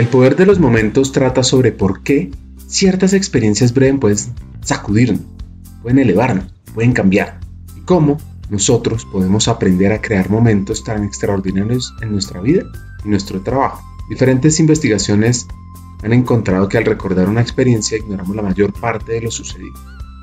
El 0.00 0.08
poder 0.08 0.34
de 0.34 0.46
los 0.46 0.58
momentos 0.58 1.12
trata 1.12 1.42
sobre 1.42 1.72
por 1.72 2.02
qué 2.02 2.30
ciertas 2.66 3.12
experiencias 3.12 3.74
breves 3.74 4.00
pueden 4.00 4.18
sacudirnos, 4.62 5.20
pueden 5.82 5.98
elevarnos, 5.98 6.46
pueden 6.72 6.92
cambiar 6.92 7.38
y 7.76 7.80
cómo 7.80 8.16
nosotros 8.48 9.04
podemos 9.04 9.46
aprender 9.46 9.92
a 9.92 10.00
crear 10.00 10.30
momentos 10.30 10.84
tan 10.84 11.04
extraordinarios 11.04 11.94
en 12.00 12.12
nuestra 12.12 12.40
vida 12.40 12.62
y 13.04 13.10
nuestro 13.10 13.42
trabajo. 13.42 13.82
Diferentes 14.08 14.58
investigaciones 14.58 15.46
han 16.02 16.14
encontrado 16.14 16.66
que 16.66 16.78
al 16.78 16.86
recordar 16.86 17.28
una 17.28 17.42
experiencia 17.42 17.98
ignoramos 17.98 18.34
la 18.34 18.40
mayor 18.40 18.72
parte 18.72 19.12
de 19.12 19.20
lo 19.20 19.30
sucedido 19.30 19.74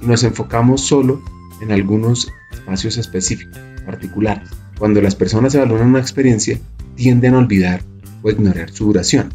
y 0.02 0.08
nos 0.08 0.24
enfocamos 0.24 0.82
solo 0.82 1.22
en 1.62 1.72
algunos 1.72 2.34
espacios 2.52 2.98
específicos, 2.98 3.60
particulares. 3.86 4.50
Cuando 4.80 5.04
las 5.04 5.14
personas 5.14 5.54
evalúan 5.54 5.90
una 5.90 6.00
experiencia, 6.00 6.60
tienden 6.96 7.36
a 7.36 7.38
olvidar 7.38 7.84
o 8.24 8.32
ignorar 8.32 8.72
su 8.72 8.86
duración, 8.86 9.32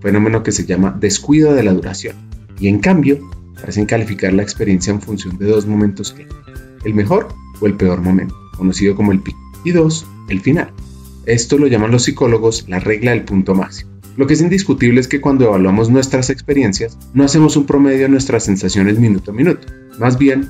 fenómeno 0.00 0.42
que 0.42 0.52
se 0.52 0.66
llama 0.66 0.96
descuido 0.98 1.54
de 1.54 1.62
la 1.62 1.72
duración, 1.72 2.16
y 2.58 2.68
en 2.68 2.78
cambio 2.78 3.18
parecen 3.54 3.86
calificar 3.86 4.32
la 4.32 4.42
experiencia 4.42 4.92
en 4.92 5.00
función 5.00 5.38
de 5.38 5.46
dos 5.46 5.66
momentos 5.66 6.12
que 6.12 6.26
el 6.84 6.94
mejor 6.94 7.28
o 7.60 7.66
el 7.66 7.74
peor 7.74 8.00
momento, 8.00 8.34
conocido 8.56 8.94
como 8.94 9.12
el 9.12 9.20
pico, 9.20 9.38
y 9.64 9.72
dos, 9.72 10.06
el 10.28 10.40
final. 10.40 10.72
Esto 11.26 11.58
lo 11.58 11.66
llaman 11.66 11.90
los 11.90 12.04
psicólogos 12.04 12.64
la 12.68 12.80
regla 12.80 13.10
del 13.10 13.24
punto 13.24 13.54
máximo. 13.54 13.90
Lo 14.16 14.26
que 14.26 14.34
es 14.34 14.40
indiscutible 14.40 15.00
es 15.00 15.06
que 15.06 15.20
cuando 15.20 15.44
evaluamos 15.44 15.90
nuestras 15.90 16.30
experiencias, 16.30 16.98
no 17.14 17.22
hacemos 17.22 17.56
un 17.56 17.66
promedio 17.66 18.02
de 18.02 18.08
nuestras 18.08 18.44
sensaciones 18.44 18.98
minuto 18.98 19.30
a 19.30 19.34
minuto. 19.34 19.68
Más 20.00 20.18
bien, 20.18 20.48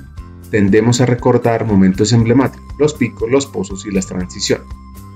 tendemos 0.50 1.00
a 1.00 1.06
recordar 1.06 1.66
momentos 1.66 2.12
emblemáticos, 2.12 2.66
los 2.78 2.94
picos, 2.94 3.30
los 3.30 3.46
pozos 3.46 3.84
y 3.86 3.90
las 3.90 4.06
transiciones. 4.06 4.66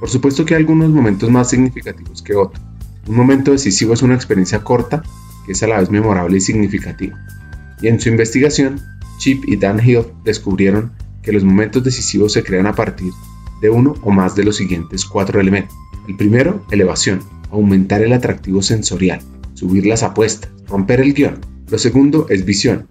Por 0.00 0.10
supuesto 0.10 0.44
que 0.44 0.54
hay 0.54 0.60
algunos 0.60 0.90
momentos 0.90 1.30
más 1.30 1.48
significativos 1.48 2.22
que 2.22 2.34
otros. 2.34 2.62
Un 3.06 3.16
momento 3.16 3.50
decisivo 3.50 3.94
es 3.94 4.02
una 4.02 4.14
experiencia 4.14 4.62
corta 4.62 5.02
que 5.44 5.52
es 5.52 5.62
a 5.62 5.66
la 5.66 5.80
vez 5.80 5.90
memorable 5.90 6.36
y 6.36 6.40
significativa. 6.40 7.18
Y 7.80 7.88
en 7.88 7.98
su 7.98 8.08
investigación, 8.08 8.80
Chip 9.18 9.44
y 9.46 9.56
Dan 9.56 9.80
Hill 9.84 10.04
descubrieron 10.24 10.92
que 11.22 11.32
los 11.32 11.44
momentos 11.44 11.82
decisivos 11.82 12.32
se 12.32 12.44
crean 12.44 12.66
a 12.66 12.74
partir 12.74 13.12
de 13.60 13.70
uno 13.70 13.94
o 14.02 14.10
más 14.10 14.34
de 14.36 14.44
los 14.44 14.56
siguientes 14.56 15.04
cuatro 15.04 15.40
elementos. 15.40 15.76
El 16.08 16.16
primero, 16.16 16.64
elevación, 16.70 17.20
aumentar 17.50 18.02
el 18.02 18.12
atractivo 18.12 18.62
sensorial, 18.62 19.20
subir 19.54 19.86
las 19.86 20.02
apuestas, 20.02 20.50
romper 20.68 21.00
el 21.00 21.14
guion. 21.14 21.38
Lo 21.70 21.78
segundo 21.78 22.26
es 22.28 22.44
visión, 22.44 22.86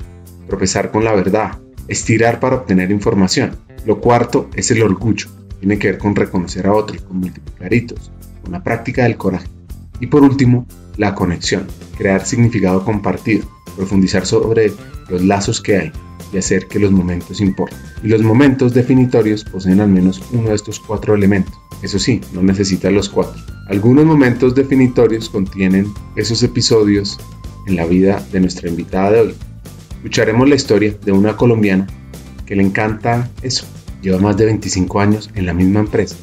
tropezar 0.47 0.91
con 0.91 1.03
la 1.03 1.13
verdad, 1.13 1.59
estirar 1.87 2.39
para 2.39 2.57
obtener 2.57 2.91
información. 2.91 3.57
Lo 3.85 3.99
cuarto 3.99 4.49
es 4.55 4.71
el 4.71 4.81
orgullo, 4.83 5.27
tiene 5.59 5.77
que 5.77 5.91
ver 5.91 5.97
con 5.97 6.15
reconocer 6.15 6.67
a 6.67 6.73
otros, 6.73 7.01
con 7.01 7.17
multiplicar 7.17 7.73
hitos, 7.73 8.11
con 8.41 8.51
la 8.51 8.63
práctica 8.63 9.03
del 9.03 9.17
coraje. 9.17 9.47
Y 10.01 10.07
por 10.07 10.23
último, 10.23 10.67
la 10.97 11.15
conexión, 11.15 11.67
crear 11.97 12.25
significado 12.25 12.83
compartido, 12.83 13.47
profundizar 13.77 14.25
sobre 14.25 14.73
los 15.09 15.23
lazos 15.23 15.61
que 15.61 15.77
hay, 15.77 15.91
y 16.33 16.37
hacer 16.37 16.67
que 16.67 16.79
los 16.79 16.91
momentos 16.91 17.41
importen. 17.41 17.77
Y 18.03 18.07
los 18.07 18.21
momentos 18.21 18.73
definitorios 18.73 19.43
poseen 19.43 19.79
al 19.79 19.89
menos 19.89 20.21
uno 20.31 20.49
de 20.49 20.55
estos 20.55 20.79
cuatro 20.79 21.15
elementos. 21.15 21.53
Eso 21.81 21.99
sí, 21.99 22.21
no 22.33 22.41
necesitan 22.41 22.93
los 22.93 23.09
cuatro. 23.09 23.41
Algunos 23.67 24.05
momentos 24.05 24.55
definitorios 24.55 25.29
contienen 25.29 25.91
esos 26.15 26.43
episodios 26.43 27.19
en 27.67 27.75
la 27.75 27.85
vida 27.85 28.25
de 28.31 28.39
nuestra 28.39 28.69
invitada 28.69 29.11
de 29.11 29.19
hoy. 29.21 29.35
Escucharemos 29.97 30.49
la 30.49 30.55
historia 30.55 30.95
de 31.03 31.11
una 31.11 31.35
colombiana 31.35 31.87
que 32.45 32.55
le 32.55 32.63
encanta 32.63 33.29
eso. 33.41 33.65
Lleva 34.01 34.19
más 34.19 34.37
de 34.37 34.45
25 34.45 34.99
años 34.99 35.29
en 35.35 35.45
la 35.45 35.53
misma 35.53 35.81
empresa 35.81 36.15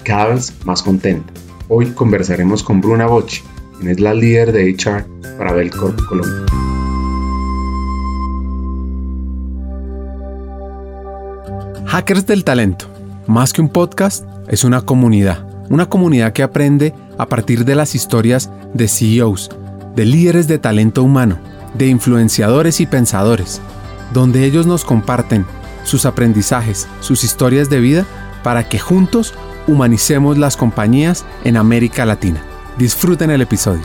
y 0.00 0.02
cada 0.02 0.34
vez 0.34 0.54
más 0.64 0.82
contenta. 0.82 1.32
Hoy 1.70 1.90
conversaremos 1.90 2.62
con 2.62 2.80
Bruna 2.80 3.04
Bocci, 3.04 3.42
quien 3.76 3.90
es 3.90 4.00
la 4.00 4.14
líder 4.14 4.52
de 4.52 4.70
HR 4.70 5.04
para 5.36 5.52
Belcorp 5.52 6.00
Colombia. 6.06 6.46
Hackers 11.84 12.26
del 12.26 12.44
Talento, 12.44 12.86
más 13.26 13.52
que 13.52 13.60
un 13.60 13.68
podcast, 13.68 14.24
es 14.48 14.64
una 14.64 14.80
comunidad. 14.80 15.46
Una 15.68 15.90
comunidad 15.90 16.32
que 16.32 16.42
aprende 16.42 16.94
a 17.18 17.26
partir 17.26 17.66
de 17.66 17.74
las 17.74 17.94
historias 17.94 18.50
de 18.72 18.88
CEOs, 18.88 19.50
de 19.94 20.06
líderes 20.06 20.48
de 20.48 20.58
talento 20.58 21.02
humano, 21.02 21.38
de 21.74 21.88
influenciadores 21.88 22.80
y 22.80 22.86
pensadores, 22.86 23.60
donde 24.14 24.46
ellos 24.46 24.66
nos 24.66 24.86
comparten 24.86 25.44
sus 25.84 26.06
aprendizajes, 26.06 26.88
sus 27.00 27.24
historias 27.24 27.68
de 27.68 27.80
vida, 27.80 28.06
para 28.42 28.66
que 28.70 28.78
juntos 28.78 29.34
humanicemos 29.68 30.38
las 30.38 30.56
compañías 30.56 31.24
en 31.44 31.56
América 31.56 32.04
Latina. 32.04 32.42
Disfruten 32.78 33.30
el 33.30 33.42
episodio. 33.42 33.82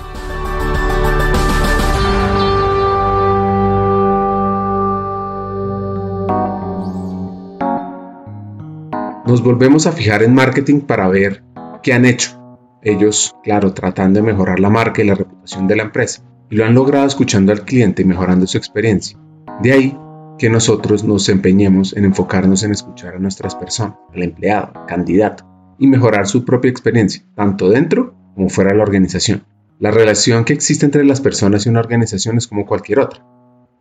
Nos 9.26 9.44
volvemos 9.44 9.88
a 9.88 9.92
fijar 9.92 10.24
en 10.24 10.34
marketing 10.34 10.82
para 10.82 11.08
ver 11.08 11.44
qué 11.82 11.94
han 11.94 12.06
hecho. 12.06 12.40
Ellos, 12.82 13.36
claro, 13.44 13.74
tratando 13.74 14.20
de 14.20 14.26
mejorar 14.26 14.60
la 14.60 14.70
marca 14.70 15.02
y 15.02 15.08
la 15.08 15.16
reputación 15.16 15.68
de 15.68 15.76
la 15.76 15.84
empresa. 15.84 16.22
Y 16.50 16.56
lo 16.56 16.66
han 16.66 16.76
logrado 16.76 17.08
escuchando 17.08 17.52
al 17.52 17.64
cliente 17.64 18.02
y 18.02 18.06
mejorando 18.06 18.46
su 18.46 18.58
experiencia. 18.58 19.18
De 19.62 19.72
ahí 19.72 19.98
que 20.38 20.50
nosotros 20.50 21.04
nos 21.04 21.30
empeñemos 21.30 21.96
en 21.96 22.06
enfocarnos 22.06 22.64
en 22.64 22.72
escuchar 22.72 23.16
a 23.16 23.20
nuestras 23.20 23.56
personas, 23.56 23.96
al 24.14 24.24
empleado, 24.24 24.72
al 24.76 24.86
candidato, 24.86 25.46
y 25.80 25.88
mejorar 25.88 26.28
su 26.28 26.46
propia 26.46 26.72
experiencia, 26.72 27.24
tanto 27.36 27.70
dentro 27.70 28.16
como 28.36 28.50
fuera 28.50 28.72
de 28.72 28.78
la 28.78 28.84
organización. 28.84 29.46
La 29.80 29.92
relación 29.92 30.46
que 30.46 30.54
existe 30.54 30.86
entre 30.86 31.04
las 31.04 31.22
personas 31.22 31.66
y 31.66 31.70
una 31.70 31.80
organización 31.80 32.38
es 32.38 32.48
como 32.48 32.66
cualquier 32.66 33.00
otra. 33.00 33.26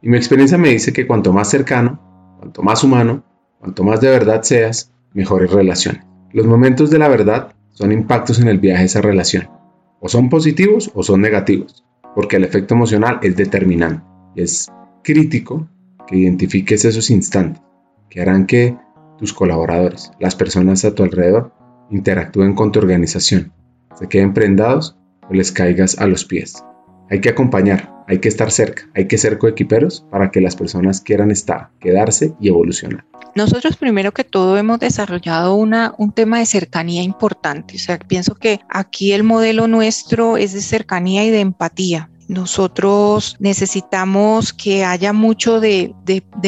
Y 0.00 0.08
mi 0.08 0.16
experiencia 0.16 0.58
me 0.58 0.70
dice 0.70 0.92
que 0.92 1.06
cuanto 1.06 1.32
más 1.32 1.48
cercano, 1.48 2.36
cuanto 2.38 2.62
más 2.62 2.82
humano, 2.82 3.24
cuanto 3.60 3.84
más 3.84 4.00
de 4.00 4.10
verdad 4.10 4.42
seas, 4.42 4.92
mejores 5.14 5.52
relaciones. 5.52 6.02
Los 6.32 6.46
momentos 6.46 6.90
de 6.90 6.98
la 6.98 7.08
verdad 7.08 7.52
son 7.70 7.92
impactos 7.92 8.40
en 8.40 8.48
el 8.48 8.58
viaje 8.58 8.80
de 8.80 8.86
esa 8.86 9.00
relación. 9.00 9.48
O 10.00 10.08
son 10.08 10.28
positivos 10.28 10.90
o 10.94 11.02
son 11.02 11.20
negativos, 11.20 11.84
porque 12.14 12.36
el 12.36 12.44
efecto 12.44 12.74
emocional 12.74 13.20
es 13.22 13.36
determinante. 13.36 14.04
Es 14.34 14.72
crítico 15.04 15.68
que 16.08 16.16
identifiques 16.16 16.84
esos 16.84 17.10
instantes 17.10 17.62
que 18.12 18.20
harán 18.20 18.46
que 18.46 18.76
tus 19.18 19.32
colaboradores, 19.32 20.10
las 20.20 20.34
personas 20.34 20.84
a 20.84 20.94
tu 20.94 21.02
alrededor, 21.02 21.52
interactúen 21.92 22.54
con 22.54 22.72
tu 22.72 22.80
organización, 22.80 23.52
se 23.98 24.08
queden 24.08 24.34
prendados 24.34 24.96
o 25.28 25.34
les 25.34 25.52
caigas 25.52 25.98
a 25.98 26.06
los 26.06 26.24
pies. 26.24 26.64
Hay 27.10 27.20
que 27.20 27.28
acompañar, 27.28 27.92
hay 28.08 28.18
que 28.18 28.28
estar 28.28 28.50
cerca, 28.50 28.88
hay 28.94 29.06
que 29.06 29.18
ser 29.18 29.38
coequiperos 29.38 30.06
para 30.10 30.30
que 30.30 30.40
las 30.40 30.56
personas 30.56 31.00
quieran 31.00 31.30
estar, 31.30 31.68
quedarse 31.78 32.34
y 32.40 32.48
evolucionar. 32.48 33.04
Nosotros 33.34 33.76
primero 33.76 34.12
que 34.12 34.24
todo 34.24 34.58
hemos 34.58 34.78
desarrollado 34.78 35.54
un 35.54 36.12
tema 36.12 36.38
de 36.38 36.46
cercanía 36.46 37.02
importante. 37.02 37.76
O 37.76 37.78
sea, 37.78 37.98
pienso 37.98 38.34
que 38.34 38.60
aquí 38.68 39.12
el 39.12 39.22
modelo 39.22 39.68
nuestro 39.68 40.36
es 40.36 40.52
de 40.52 40.60
cercanía 40.60 41.24
y 41.24 41.30
de 41.30 41.40
empatía. 41.40 42.10
Nosotros 42.28 43.36
necesitamos 43.40 44.52
que 44.52 44.84
haya 44.84 45.12
mucho 45.12 45.60
de, 45.60 45.94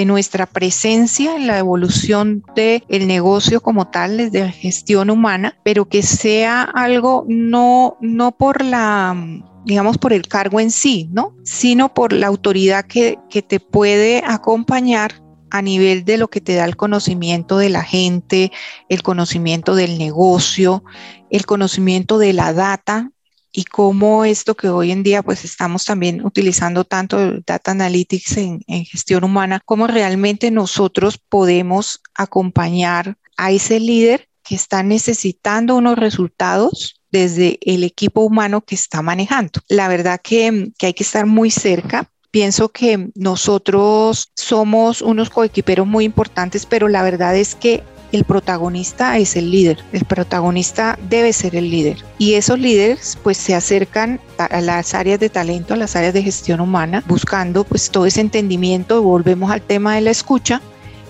nuestra 0.06 0.46
presencia 0.46 1.36
en 1.36 1.46
la 1.46 1.58
evolución 1.58 2.42
del 2.54 2.84
el 2.88 3.06
negocio 3.06 3.60
como 3.60 3.88
tal, 3.88 4.16
desde 4.16 4.40
la 4.40 4.50
gestión 4.50 5.10
humana, 5.10 5.58
pero 5.64 5.86
que 5.88 6.02
sea 6.02 6.62
algo 6.62 7.24
no, 7.28 7.96
no 8.00 8.32
por 8.32 8.64
la 8.64 9.16
digamos, 9.64 9.96
por 9.96 10.12
el 10.12 10.28
cargo 10.28 10.60
en 10.60 10.70
sí, 10.70 11.08
¿no? 11.10 11.34
Sino 11.42 11.94
por 11.94 12.12
la 12.12 12.26
autoridad 12.26 12.84
que, 12.84 13.18
que 13.30 13.40
te 13.40 13.60
puede 13.60 14.22
acompañar 14.26 15.22
a 15.50 15.62
nivel 15.62 16.04
de 16.04 16.18
lo 16.18 16.28
que 16.28 16.40
te 16.40 16.54
da 16.54 16.64
el 16.64 16.76
conocimiento 16.76 17.56
de 17.56 17.70
la 17.70 17.82
gente, 17.82 18.52
el 18.88 19.02
conocimiento 19.02 19.74
del 19.74 19.98
negocio, 19.98 20.84
el 21.30 21.46
conocimiento 21.46 22.18
de 22.18 22.32
la 22.32 22.52
data 22.52 23.10
y 23.56 23.64
cómo 23.64 24.24
esto 24.24 24.56
que 24.56 24.68
hoy 24.68 24.90
en 24.90 25.04
día 25.04 25.22
pues 25.22 25.44
estamos 25.44 25.84
también 25.84 26.26
utilizando 26.26 26.84
tanto 26.84 27.40
data 27.46 27.70
analytics 27.70 28.36
en, 28.36 28.60
gestión 28.84 29.22
humana, 29.22 29.62
cómo 29.64 29.86
realmente 29.86 30.50
nosotros 30.50 31.18
podemos 31.18 32.00
acompañar 32.14 33.16
a 33.36 33.52
ese 33.52 33.78
líder 33.78 34.28
que 34.42 34.56
está 34.56 34.82
necesitando 34.82 35.76
unos 35.76 35.96
resultados 35.96 37.00
desde 37.12 37.58
el 37.62 37.84
equipo 37.84 38.22
humano 38.22 38.60
que 38.60 38.74
está 38.74 39.02
manejando. 39.02 39.60
La 39.68 39.86
verdad 39.86 40.20
que, 40.20 40.72
que 40.76 40.86
hay 40.86 40.94
que 40.94 41.04
estar 41.04 41.24
muy 41.24 41.52
cerca 41.52 42.10
pienso 42.32 42.70
que 42.70 43.10
nosotros 43.14 44.32
somos 44.34 45.00
unos 45.00 45.30
coequiperos 45.30 45.86
muy 45.86 46.04
importantes, 46.04 46.66
pero 46.66 46.88
la 46.88 47.04
verdad 47.04 47.36
es 47.36 47.54
que 47.54 47.84
el 48.14 48.24
protagonista 48.24 49.18
es 49.18 49.34
el 49.34 49.50
líder, 49.50 49.78
el 49.92 50.04
protagonista 50.04 50.96
debe 51.08 51.32
ser 51.32 51.56
el 51.56 51.68
líder. 51.68 51.98
Y 52.16 52.34
esos 52.34 52.58
líderes 52.60 53.18
pues 53.22 53.36
se 53.36 53.54
acercan 53.56 54.20
a 54.38 54.60
las 54.60 54.94
áreas 54.94 55.18
de 55.18 55.28
talento, 55.28 55.74
a 55.74 55.76
las 55.76 55.96
áreas 55.96 56.14
de 56.14 56.22
gestión 56.22 56.60
humana, 56.60 57.02
buscando 57.08 57.64
pues 57.64 57.90
todo 57.90 58.06
ese 58.06 58.20
entendimiento, 58.20 59.02
volvemos 59.02 59.50
al 59.50 59.62
tema 59.62 59.96
de 59.96 60.02
la 60.02 60.10
escucha, 60.10 60.62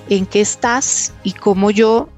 en 0.09 0.25
qué 0.25 0.41
estás 0.41 1.13
y 1.23 1.33
cómo 1.33 1.71
yo 1.71 2.09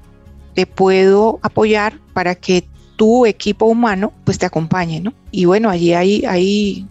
te 0.53 0.65
puedo 0.65 1.39
apoyar 1.41 1.99
para 2.13 2.35
que 2.35 2.65
tu 2.95 3.25
equipo 3.25 3.65
humano 3.65 4.13
pues 4.23 4.37
te 4.39 4.45
acompañe, 4.45 5.01
¿no? 5.01 5.13
Y 5.31 5.45
bueno, 5.45 5.69
allí 5.69 5.93
hay, 5.93 6.23
hay 6.25 6.87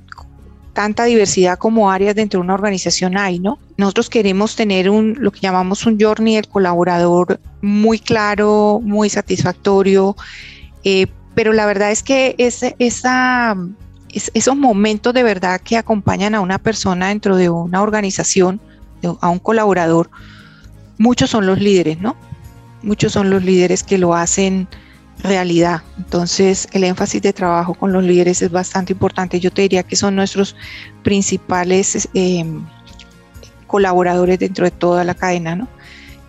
tanta 0.77 1.05
diversidad 1.05 1.59
como 1.59 1.91
áreas 1.91 2.15
dentro 2.15 2.39
de 2.39 2.45
una 2.45 2.53
organización 2.53 3.17
hay, 3.17 3.39
¿no? 3.39 3.59
Nosotros 3.79 4.11
queremos 4.11 4.57
tener 4.57 4.91
un, 4.91 5.17
lo 5.19 5.33
que 5.33 5.41
llamamos 5.41 5.87
un 5.87 5.99
journey 5.99 6.35
del 6.35 6.49
colaborador 6.49 7.41
muy 7.63 7.99
claro, 7.99 8.79
muy 8.83 9.09
satisfactorio, 9.09 10.15
eh, 10.85 11.07
pero 11.35 11.55
la 11.55 11.65
verdad 11.65 11.93
es 11.93 12.03
que 12.03 12.35
ese, 12.37 12.77
esa, 12.79 13.57
esos 14.11 14.55
momentos 14.55 15.15
de 15.15 15.23
verdad 15.23 15.63
que 15.63 15.79
acompañan 15.79 16.35
a 16.35 16.43
una 16.43 16.59
persona 16.59 17.09
dentro 17.09 17.37
de 17.37 17.49
una 17.49 17.81
organización, 17.81 18.61
a 19.23 19.31
un 19.31 19.39
colaborador, 19.39 20.11
muchos 20.99 21.31
son 21.31 21.47
los 21.47 21.59
líderes, 21.59 21.99
¿no? 22.03 22.17
Muchos 22.83 23.13
son 23.13 23.31
los 23.31 23.43
líderes 23.43 23.83
que 23.83 23.97
lo 23.97 24.15
hacen 24.15 24.69
realidad. 25.23 25.83
Entonces, 25.99 26.69
el 26.73 26.85
énfasis 26.85 27.23
de 27.23 27.33
trabajo 27.33 27.75
con 27.75 27.93
los 27.93 28.05
líderes 28.05 28.43
es 28.43 28.51
bastante 28.51 28.93
importante. 28.93 29.41
Yo 29.41 29.51
te 29.51 29.63
diría 29.63 29.83
que 29.83 29.97
son 29.97 30.17
nuestros 30.17 30.57
principales 31.03 32.09
em, 32.15 32.65
colaboradores 33.67 34.39
dentro 34.39 34.65
de 34.65 34.71
toda 34.71 35.05
la 35.05 35.15
cadena, 35.15 35.57
¿no? 35.57 35.69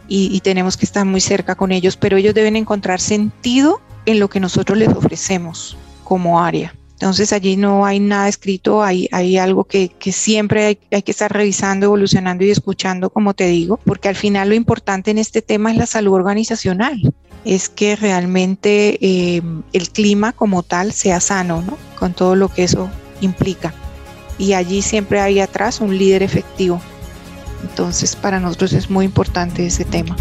Y, 0.10 0.40
tenemos 0.40 0.78
que 0.78 0.86
estar 0.86 1.06
muy 1.06 1.20
cerca 1.20 1.56
con 1.56 1.74
ellos, 1.74 1.98
pero 1.98 2.16
ellos 2.16 2.34
deben 2.34 2.56
encontrar 2.56 3.02
sentido 3.02 3.82
en 4.06 4.22
lo 4.22 4.30
que 4.30 4.40
nosotros 4.40 4.78
les 4.78 4.88
ofrecemos 4.88 5.78
como 6.06 6.40
área. 6.42 6.74
Entonces 6.94 7.34
allí 7.34 7.58
no 7.58 7.86
hay 7.86 8.00
nada 8.00 8.30
escrito, 8.30 8.82
hay, 8.82 9.10
hay 9.12 9.38
algo 9.38 9.66
que, 9.66 9.92
siempre 10.14 10.66
hay, 10.66 10.80
hay, 10.92 11.02
que 11.02 11.12
estar 11.12 11.30
revisando, 11.30 11.88
evolucionando 11.88 12.46
y 12.46 12.52
escuchando, 12.52 13.10
como 13.10 13.34
te 13.34 13.48
digo, 13.48 13.82
porque 13.86 14.08
al 14.08 14.16
final 14.16 14.48
lo 14.48 14.56
importante 14.56 15.12
en 15.12 15.18
este 15.18 15.42
tema 15.42 15.72
es 15.72 15.78
la 15.78 15.86
salud 15.86 16.14
organizacional 16.14 17.02
es 17.46 17.70
que 17.70 17.96
realmente 17.96 18.98
eh, 19.02 19.42
el 19.74 19.90
clima 19.90 20.34
como 20.34 20.64
tal 20.64 20.92
sea 20.92 21.20
sano, 21.20 21.62
¿no? 21.62 21.78
Con 21.98 22.14
todo 22.14 22.36
lo 22.36 22.50
que 22.50 22.64
eso 22.64 22.90
implica. 23.22 23.74
Y 24.38 24.54
allí 24.54 24.82
siempre 24.82 25.20
hay 25.20 25.40
atrás 25.40 25.82
un 25.82 25.98
líder 25.98 26.24
efectivo. 26.24 26.82
Entonces 27.64 28.16
para 28.16 28.40
nosotros 28.40 28.74
es 28.74 28.90
muy 28.90 29.06
importante 29.06 29.66
ese 29.66 29.86
tema. 29.86 30.16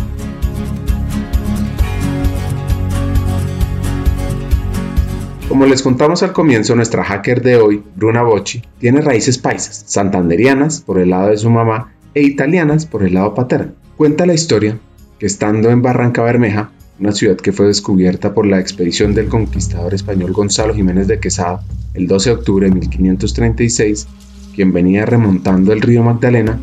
Como 5.49 5.65
les 5.65 5.83
contamos 5.83 6.23
al 6.23 6.33
comienzo, 6.33 6.75
nuestra 6.75 7.05
hacker 7.05 7.41
de 7.41 7.57
hoy, 7.57 7.83
Bruna 7.95 8.23
Bocci, 8.23 8.63
tiene 8.79 9.01
raíces 9.01 9.39
paisas, 9.39 9.85
santanderianas 9.87 10.81
por 10.81 10.99
el 10.99 11.11
lado 11.11 11.29
de 11.29 11.39
su 11.39 11.49
mamá 11.49 11.93
e 12.15 12.23
italianas 12.23 12.85
por 12.85 13.05
el 13.05 13.15
lado 13.15 13.33
paterno. 13.35 13.73
Cuenta 13.97 14.27
la 14.27 14.35
historia 14.35 14.79
que 15.19 15.27
estando 15.27 15.71
en 15.71 15.83
Barranca 15.83 16.23
Bermeja, 16.23 16.73
una 16.99 17.13
ciudad 17.13 17.37
que 17.37 17.53
fue 17.53 17.67
descubierta 17.67 18.33
por 18.33 18.47
la 18.47 18.59
expedición 18.59 19.15
del 19.15 19.29
conquistador 19.29 19.93
español 19.95 20.33
Gonzalo 20.33 20.75
Jiménez 20.75 21.07
de 21.07 21.21
Quesada 21.21 21.63
el 21.95 22.07
12 22.07 22.31
de 22.31 22.37
octubre 22.37 22.69
de 22.69 22.75
1536, 22.75 24.07
quien 24.55 24.73
venía 24.73 25.05
remontando 25.05 25.73
el 25.73 25.83
río 25.83 26.03
Magdalena 26.03 26.59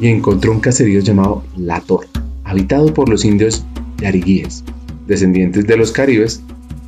y 0.00 0.08
encontró 0.08 0.52
un 0.52 0.60
caserío 0.60 1.00
llamado 1.00 1.44
La 1.56 1.80
Torre, 1.80 2.08
habitado 2.44 2.92
por 2.92 3.08
los 3.08 3.24
indios 3.24 3.64
yariguíes, 3.98 4.64
descendientes 5.06 5.66
de 5.66 5.76
los 5.76 5.92
caribes 5.92 6.42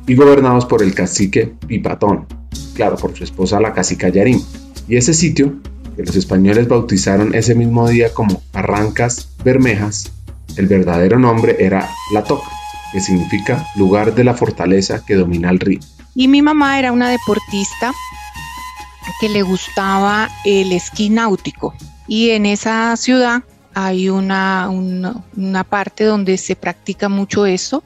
y 0.07 0.15
gobernados 0.15 0.65
por 0.65 0.81
el 0.81 0.93
cacique 0.93 1.53
Pipatón, 1.67 2.25
claro, 2.73 2.97
por 2.97 3.15
su 3.15 3.23
esposa 3.23 3.59
la 3.59 3.73
cacica 3.73 4.09
Yarim. 4.09 4.41
Y 4.87 4.95
ese 4.95 5.13
sitio, 5.13 5.55
que 5.95 6.03
los 6.03 6.15
españoles 6.15 6.67
bautizaron 6.67 7.35
ese 7.35 7.55
mismo 7.55 7.87
día 7.89 8.13
como 8.13 8.41
Arrancas 8.53 9.29
Bermejas, 9.43 10.11
el 10.55 10.67
verdadero 10.67 11.19
nombre 11.19 11.57
era 11.59 11.89
La 12.13 12.23
Toca 12.23 12.56
que 12.97 13.01
significa 13.01 13.63
lugar 13.75 14.15
de 14.15 14.23
la 14.23 14.33
fortaleza 14.33 15.05
que 15.05 15.13
domina 15.13 15.51
el 15.51 15.59
río. 15.59 15.79
Y 16.15 16.27
mi 16.27 16.41
mamá 16.41 16.79
era 16.79 16.91
una 16.91 17.11
deportista 17.11 17.93
que 19.21 19.29
le 19.29 19.43
gustaba 19.43 20.29
el 20.43 20.71
esquí 20.71 21.11
náutico. 21.11 21.75
Y 22.07 22.31
en 22.31 22.47
esa 22.47 22.97
ciudad 22.97 23.43
hay 23.75 24.09
una, 24.09 24.71
una, 24.71 25.63
parte 25.63 26.05
donde 26.05 26.39
se 26.39 26.55
practica 26.55 27.07
mucho 27.07 27.45
eso. 27.45 27.83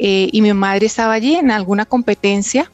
Eh, 0.00 0.28
y 0.32 0.42
mi 0.42 0.52
madre 0.52 0.86
estaba 0.86 1.12
allí 1.12 1.36
en 1.36 1.52
alguna 1.52 1.84
competencia 1.84 2.68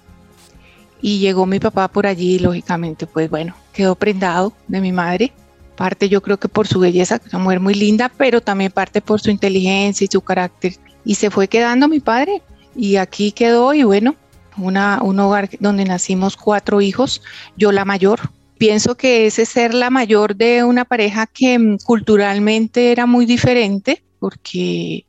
y 1.02 1.19
llegó 1.19 1.44
mi 1.44 1.60
papá 1.60 1.87
por 1.88 2.06
allí 2.06 2.38
lógicamente 2.38 3.06
pues 3.06 3.28
bueno, 3.28 3.55
quedó 3.75 3.94
prendado 3.94 4.55
de 4.69 4.81
mi 4.81 4.90
madre. 4.90 5.32
Parte 5.76 6.08
yo 6.08 6.22
creo 6.22 6.38
que 6.38 6.48
por 6.48 6.66
su 6.66 6.81
belleza, 6.81 7.20
una 7.31 7.43
mujer 7.43 7.60
muy 7.60 7.75
linda, 7.75 8.10
pero 8.16 8.40
también 8.40 8.72
parte 8.72 9.02
por 9.02 9.20
su 9.20 9.31
inteligencia 9.31 10.06
y 10.06 10.08
su 10.10 10.22
carácter 10.22 10.78
y 11.04 11.16
se 11.16 11.31
fue 11.31 11.49
quedando 11.49 11.88
mi 11.88 12.00
padre 12.00 12.43
y 12.75 12.96
aquí 12.96 13.32
quedó 13.32 13.75
y 13.75 13.82
bueno, 13.82 14.16
una, 14.56 15.00
un 15.02 15.19
hogar 15.20 15.49
donde 15.60 15.84
nacimos 15.84 16.37
cuatro 16.37 16.81
hijos, 16.81 17.22
yo 17.56 17.72
la 17.72 17.84
mayor. 17.84 18.20
Pienso 18.58 18.96
que 18.96 19.26
ese 19.26 19.44
ser 19.44 19.75
la 19.75 19.90
mayor 19.90 20.37
de 20.37 20.62
una 20.64 20.84
pareja 20.84 21.26
que 21.26 21.58
mm, 21.58 21.78
culturalmente 21.84 22.93
era 22.93 23.06
muy 23.06 23.26
diferente, 23.26 24.02
porque 24.19 25.04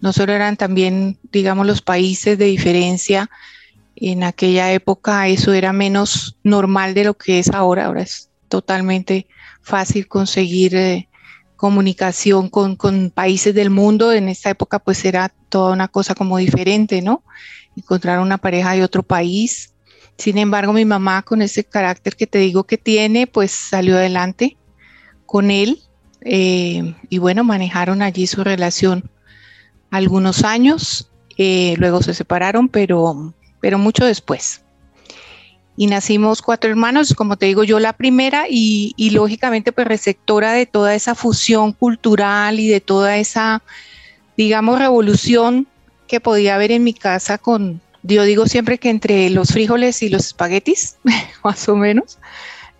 no 0.00 0.12
solo 0.12 0.32
eran 0.32 0.56
también, 0.56 1.18
digamos, 1.30 1.66
los 1.66 1.82
países 1.82 2.36
de 2.38 2.46
diferencia, 2.46 3.30
en 3.96 4.24
aquella 4.24 4.72
época 4.72 5.26
eso 5.28 5.52
era 5.54 5.72
menos 5.72 6.36
normal 6.42 6.92
de 6.94 7.04
lo 7.04 7.14
que 7.14 7.38
es 7.38 7.50
ahora, 7.50 7.86
ahora 7.86 8.02
es 8.02 8.28
totalmente 8.48 9.26
fácil 9.62 10.06
conseguir 10.06 10.76
eh, 10.76 11.08
comunicación 11.56 12.48
con, 12.48 12.76
con, 12.76 13.10
países 13.10 13.54
del 13.54 13.70
mundo. 13.70 14.12
En 14.12 14.28
esta 14.28 14.50
época 14.50 14.78
pues 14.78 15.04
era 15.04 15.32
toda 15.48 15.72
una 15.72 15.88
cosa 15.88 16.14
como 16.14 16.38
diferente, 16.38 17.02
¿no? 17.02 17.22
Encontrar 17.76 18.20
una 18.20 18.38
pareja 18.38 18.72
de 18.72 18.82
otro 18.82 19.02
país. 19.02 19.72
Sin 20.18 20.38
embargo, 20.38 20.72
mi 20.72 20.84
mamá 20.84 21.22
con 21.22 21.42
ese 21.42 21.64
carácter 21.64 22.16
que 22.16 22.26
te 22.26 22.38
digo 22.38 22.64
que 22.64 22.78
tiene, 22.78 23.26
pues 23.26 23.50
salió 23.50 23.96
adelante 23.96 24.56
con 25.26 25.50
él 25.50 25.82
eh, 26.22 26.94
y 27.08 27.18
bueno, 27.18 27.44
manejaron 27.44 28.02
allí 28.02 28.26
su 28.26 28.42
relación 28.42 29.10
algunos 29.90 30.44
años, 30.44 31.10
eh, 31.38 31.74
luego 31.78 32.02
se 32.02 32.14
separaron, 32.14 32.68
pero, 32.68 33.34
pero 33.60 33.78
mucho 33.78 34.04
después 34.04 34.62
y 35.76 35.86
nacimos 35.86 36.40
cuatro 36.40 36.70
hermanos, 36.70 37.14
como 37.14 37.36
te 37.36 37.46
digo 37.46 37.62
yo 37.62 37.78
la 37.78 37.92
primera 37.92 38.46
y, 38.48 38.94
lógicamente 39.10 39.72
pues 39.72 39.86
receptora 39.86 40.52
de 40.52 40.66
toda 40.66 40.94
esa 40.94 41.14
fusión 41.14 41.72
cultural 41.72 42.58
y 42.58 42.68
de 42.68 42.80
toda 42.80 43.18
esa, 43.18 43.62
digamos, 44.36 44.78
revolución 44.78 45.66
que 46.08 46.20
podía 46.20 46.54
haber 46.54 46.72
en 46.72 46.84
mi 46.84 46.94
casa 46.94 47.36
con, 47.36 47.80
yo 48.02 48.22
digo 48.24 48.46
siempre 48.46 48.78
que 48.78 48.88
entre 48.88 49.28
los 49.30 49.48
frijoles 49.48 50.02
y 50.02 50.08
los 50.08 50.26
espaguetis, 50.26 50.96
más 51.44 51.68
o 51.68 51.76
menos, 51.76 52.18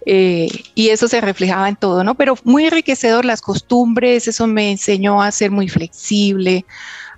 eh, 0.06 0.48
y 0.74 0.88
eso 0.90 1.08
se 1.08 1.20
reflejaba 1.20 1.68
en 1.68 1.76
todo, 1.76 2.04
¿no? 2.04 2.14
Pero 2.14 2.38
muy 2.44 2.64
enriquecedor 2.64 3.24
las 3.24 3.42
costumbres, 3.42 4.28
eso 4.28 4.46
me 4.46 4.70
enseñó 4.70 5.20
a 5.20 5.32
ser 5.32 5.50
muy 5.50 5.68
flexible, 5.68 6.64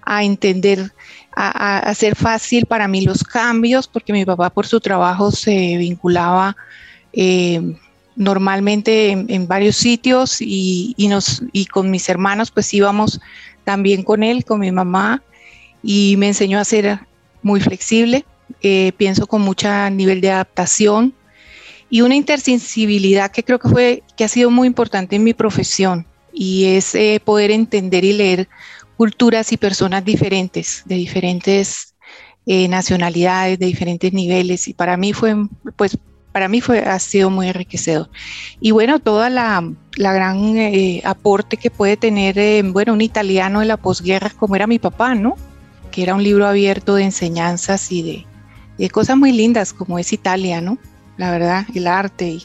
a 0.03 0.25
entender 0.25 0.93
a, 1.39 1.79
hacer 1.79 2.17
fácil 2.17 2.67
para 2.67 2.89
mí 2.89 3.03
los 3.03 3.23
cambios, 3.23 3.87
porque 3.87 4.13
mi 4.13 4.25
papá 4.25 4.51
por 4.51 4.67
su 4.67 4.81
trabajo 4.81 5.31
se 5.31 5.77
vinculaba 5.77 6.57
eh, 7.13 7.77
normalmente 8.17 9.11
en, 9.11 9.47
varios 9.47 9.77
sitios 9.77 10.39
y, 10.41 10.95
nos, 11.09 11.43
y 11.53 11.67
con 11.67 11.91
mis 11.91 12.09
hermanos 12.09 12.51
pues 12.51 12.75
íbamos 12.75 13.21
también 13.63 14.03
con 14.03 14.23
él, 14.25 14.45
con 14.45 14.61
mi 14.61 14.73
mamá, 14.73 15.23
y 15.83 16.17
me 16.17 16.29
enseñó 16.29 16.59
a 16.59 16.65
ser 16.65 16.99
muy 17.43 17.61
flexible, 17.61 18.25
eh, 18.63 18.93
pienso 18.97 19.27
con 19.29 19.43
mucho 19.43 19.69
nivel 19.91 20.21
de 20.21 20.33
adaptación 20.33 21.15
y 21.89 22.01
una 22.01 22.17
intersensibilidad 22.17 23.31
que 23.31 23.45
creo 23.45 23.61
que 23.61 23.69
fue 23.69 24.03
que 24.17 24.25
ha 24.25 24.29
sido 24.29 24.51
muy 24.51 24.67
importante 24.67 25.17
en 25.17 25.23
mi 25.23 25.35
profesión 25.35 26.05
y 26.33 26.65
es 26.65 26.95
eh, 26.95 27.21
poder 27.25 27.51
entender 27.51 28.05
y 28.05 28.13
leer 28.13 28.49
culturas 28.99 29.53
y 29.53 29.57
personas 29.57 30.05
diferentes, 30.05 30.83
de 30.85 30.97
diferentes 30.97 31.95
eh, 32.47 32.67
nacionalidades, 32.67 33.57
de 33.57 33.67
diferentes 33.67 34.13
niveles. 34.13 34.67
Y 34.67 34.75
para 34.75 34.97
mí 34.97 35.13
fue, 35.13 35.37
pues, 35.77 35.97
para 36.33 36.49
mí 36.49 36.61
fue, 36.61 36.81
ha 36.81 36.99
sido 36.99 37.31
muy 37.31 37.47
enriquecedor. 37.47 38.11
Y 38.61 38.73
bueno, 38.73 38.99
toda 38.99 39.31
la, 39.31 39.73
la 39.97 40.13
gran 40.13 40.59
eh, 40.59 41.01
aporte 41.05 41.57
que 41.57 41.71
puede 41.71 41.97
tener, 41.97 42.41
eh, 42.41 42.61
bueno, 42.65 42.93
un 42.93 43.01
italiano 43.01 43.61
de 43.61 43.67
la 43.67 43.77
posguerra, 43.77 44.31
como 44.31 44.57
era 44.57 44.67
mi 44.67 44.81
papá, 44.81 45.15
¿no? 45.15 45.37
Que 45.93 46.03
era 46.03 46.17
un 46.17 46.25
libro 46.25 46.49
abierto 46.49 46.97
de 46.97 47.05
enseñanzas 47.05 47.93
y 47.93 48.03
de, 48.03 48.27
de 48.79 48.91
cosas 48.91 49.17
muy 49.17 49.31
lindas, 49.31 49.73
como 49.73 50.01
es 50.01 50.13
Italia, 50.13 50.61
¿no? 50.61 50.77
La 51.19 51.31
verdad, 51.31 51.67
el 51.73 51.87
arte 51.87 52.27
y 52.27 52.43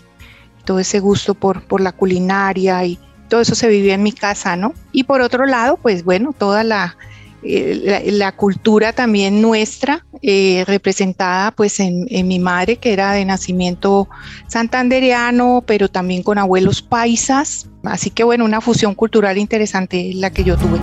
todo 0.66 0.78
ese 0.78 1.00
gusto 1.00 1.34
por, 1.34 1.64
por 1.64 1.82
la 1.82 1.94
culinaria 1.94 2.86
y, 2.86 3.00
todo 3.34 3.42
eso 3.42 3.56
se 3.56 3.68
vivía 3.68 3.96
en 3.96 4.04
mi 4.04 4.12
casa, 4.12 4.56
¿no? 4.56 4.76
Y 4.94 5.04
por 5.04 5.22
otro 5.22 5.46
lado, 5.46 5.78
pues 5.82 6.04
bueno, 6.04 6.34
toda 6.38 6.64
la, 6.64 6.96
eh, 7.42 8.10
la, 8.12 8.32
cultura 8.32 8.94
también 8.94 9.42
nuestra, 9.42 10.06
eh, 10.22 10.64
representada 10.66 11.52
pues 11.52 11.82
en, 11.82 12.08
mi 12.28 12.40
madre, 12.40 12.78
que 12.78 12.94
era 12.94 13.12
de 13.12 13.26
nacimiento 13.26 14.08
santandereano, 14.48 15.64
pero 15.66 15.90
también 15.90 16.24
con 16.24 16.38
abuelos 16.38 16.82
paisas. 16.82 17.68
Así 17.84 18.12
que 18.12 18.24
bueno, 18.24 18.46
una 18.46 18.62
fusión 18.62 18.96
cultural 18.96 19.38
interesante 19.38 20.12
la 20.16 20.30
que 20.30 20.46
yo 20.46 20.56
tuve. 20.56 20.80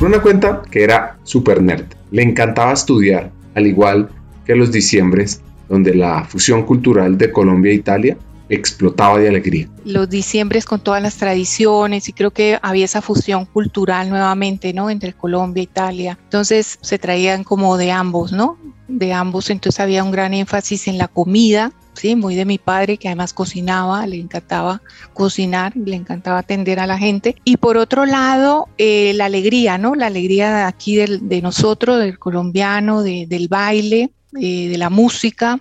Una 0.00 0.20
cuenta 0.20 0.62
que 0.70 0.84
era 0.84 1.16
super 1.22 1.62
nerd, 1.62 1.86
le 2.10 2.22
encantaba 2.22 2.72
estudiar, 2.72 3.30
al 3.54 3.66
igual 3.66 4.10
que 4.44 4.54
los 4.54 4.70
diciembres 4.70 5.40
donde 5.68 5.94
la 5.94 6.24
fusión 6.24 6.64
cultural 6.64 7.16
de 7.16 7.32
Colombia 7.32 7.72
e 7.72 7.76
Italia 7.76 8.16
explotaba 8.48 9.18
de 9.18 9.28
alegría. 9.28 9.68
Los 9.84 10.08
diciembres 10.08 10.64
con 10.64 10.80
todas 10.80 11.02
las 11.02 11.16
tradiciones 11.16 12.08
y 12.08 12.12
creo 12.12 12.30
que 12.30 12.58
había 12.62 12.84
esa 12.84 13.02
fusión 13.02 13.46
cultural 13.46 14.08
nuevamente, 14.10 14.72
¿no? 14.72 14.90
Entre 14.90 15.12
Colombia 15.12 15.60
e 15.60 15.64
Italia. 15.64 16.18
Entonces 16.24 16.78
se 16.80 16.98
traían 16.98 17.44
como 17.44 17.76
de 17.76 17.90
ambos, 17.90 18.32
¿no? 18.32 18.58
De 18.88 19.12
ambos, 19.12 19.50
entonces 19.50 19.80
había 19.80 20.02
un 20.02 20.10
gran 20.10 20.32
énfasis 20.32 20.88
en 20.88 20.96
la 20.96 21.08
comida, 21.08 21.72
sí, 21.98 22.16
muy 22.16 22.36
de 22.36 22.44
mi 22.44 22.58
padre 22.58 22.96
que 22.96 23.08
además 23.08 23.34
cocinaba, 23.34 24.06
le 24.06 24.16
encantaba 24.18 24.80
cocinar, 25.12 25.76
le 25.76 25.96
encantaba 25.96 26.38
atender 26.38 26.80
a 26.80 26.86
la 26.86 26.96
gente. 26.96 27.36
Y 27.44 27.58
por 27.58 27.76
otro 27.76 28.06
lado, 28.06 28.68
eh, 28.78 29.12
la 29.14 29.26
alegría, 29.26 29.76
¿no? 29.76 29.94
La 29.94 30.06
alegría 30.06 30.54
de 30.54 30.62
aquí 30.62 30.96
de 30.96 31.42
nosotros, 31.42 31.98
del 31.98 32.18
colombiano, 32.18 33.02
del 33.02 33.48
baile, 33.48 34.10
eh, 34.40 34.68
de 34.68 34.78
la 34.78 34.90
música, 34.90 35.60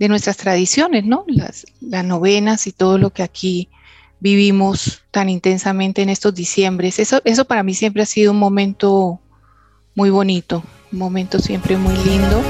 de 0.00 0.08
nuestras 0.08 0.38
tradiciones, 0.38 1.04
¿no? 1.04 1.24
Las, 1.28 1.66
las 1.82 2.04
novenas 2.06 2.66
y 2.66 2.72
todo 2.72 2.96
lo 2.96 3.10
que 3.10 3.22
aquí 3.22 3.68
vivimos 4.18 5.02
tan 5.10 5.28
intensamente 5.28 6.00
en 6.00 6.08
estos 6.08 6.34
diciembres. 6.34 6.98
Eso, 6.98 7.20
eso 7.24 7.44
para 7.44 7.62
mí 7.62 7.74
siempre 7.74 8.02
ha 8.02 8.06
sido 8.06 8.32
un 8.32 8.38
momento 8.38 9.20
muy 9.94 10.08
bonito, 10.08 10.64
un 10.90 10.98
momento 10.98 11.38
siempre 11.38 11.76
muy 11.76 11.94
lindo. 11.98 12.42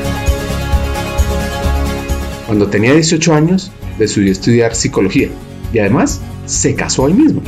Cuando 2.46 2.68
tenía 2.68 2.94
18 2.94 3.34
años, 3.34 3.72
decidió 3.98 4.30
estudiar 4.30 4.76
psicología 4.76 5.28
y 5.72 5.80
además 5.80 6.20
se 6.46 6.76
casó 6.76 7.06
ahí 7.06 7.14
mismo. 7.14 7.42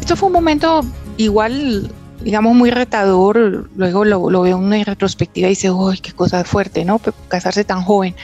Esto 0.00 0.14
fue 0.14 0.28
un 0.28 0.34
momento 0.34 0.82
igual 1.16 1.92
digamos, 2.22 2.54
muy 2.54 2.70
retador. 2.70 3.68
Luego 3.76 4.04
lo, 4.04 4.30
lo 4.30 4.42
veo 4.42 4.58
en 4.58 4.64
una 4.64 4.82
retrospectiva 4.84 5.46
y 5.46 5.50
dice, 5.50 5.70
uy, 5.70 5.98
qué 5.98 6.12
cosa 6.12 6.44
fuerte, 6.44 6.84
¿no? 6.84 7.00
Casarse 7.28 7.64
tan 7.64 7.82
joven. 7.82 8.14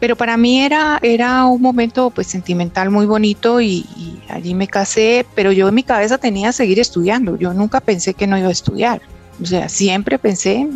Pero 0.00 0.16
para 0.16 0.36
mí 0.36 0.60
era, 0.60 0.98
era 1.02 1.46
un 1.46 1.62
momento 1.62 2.10
pues 2.10 2.26
sentimental 2.26 2.90
muy 2.90 3.06
bonito 3.06 3.60
y, 3.60 3.86
allí 4.28 4.54
me 4.54 4.68
casé, 4.68 5.24
pero 5.34 5.52
yo 5.52 5.68
en 5.68 5.74
mi 5.74 5.82
cabeza 5.82 6.18
tenía 6.18 6.52
seguir 6.52 6.80
estudiando. 6.80 7.38
Yo 7.38 7.54
nunca 7.54 7.80
pensé 7.80 8.14
que 8.14 8.26
no 8.26 8.36
iba 8.36 8.48
a 8.48 8.52
estudiar. 8.52 9.00
O 9.42 9.46
sea, 9.46 9.68
siempre 9.68 10.18
pensé, 10.18 10.68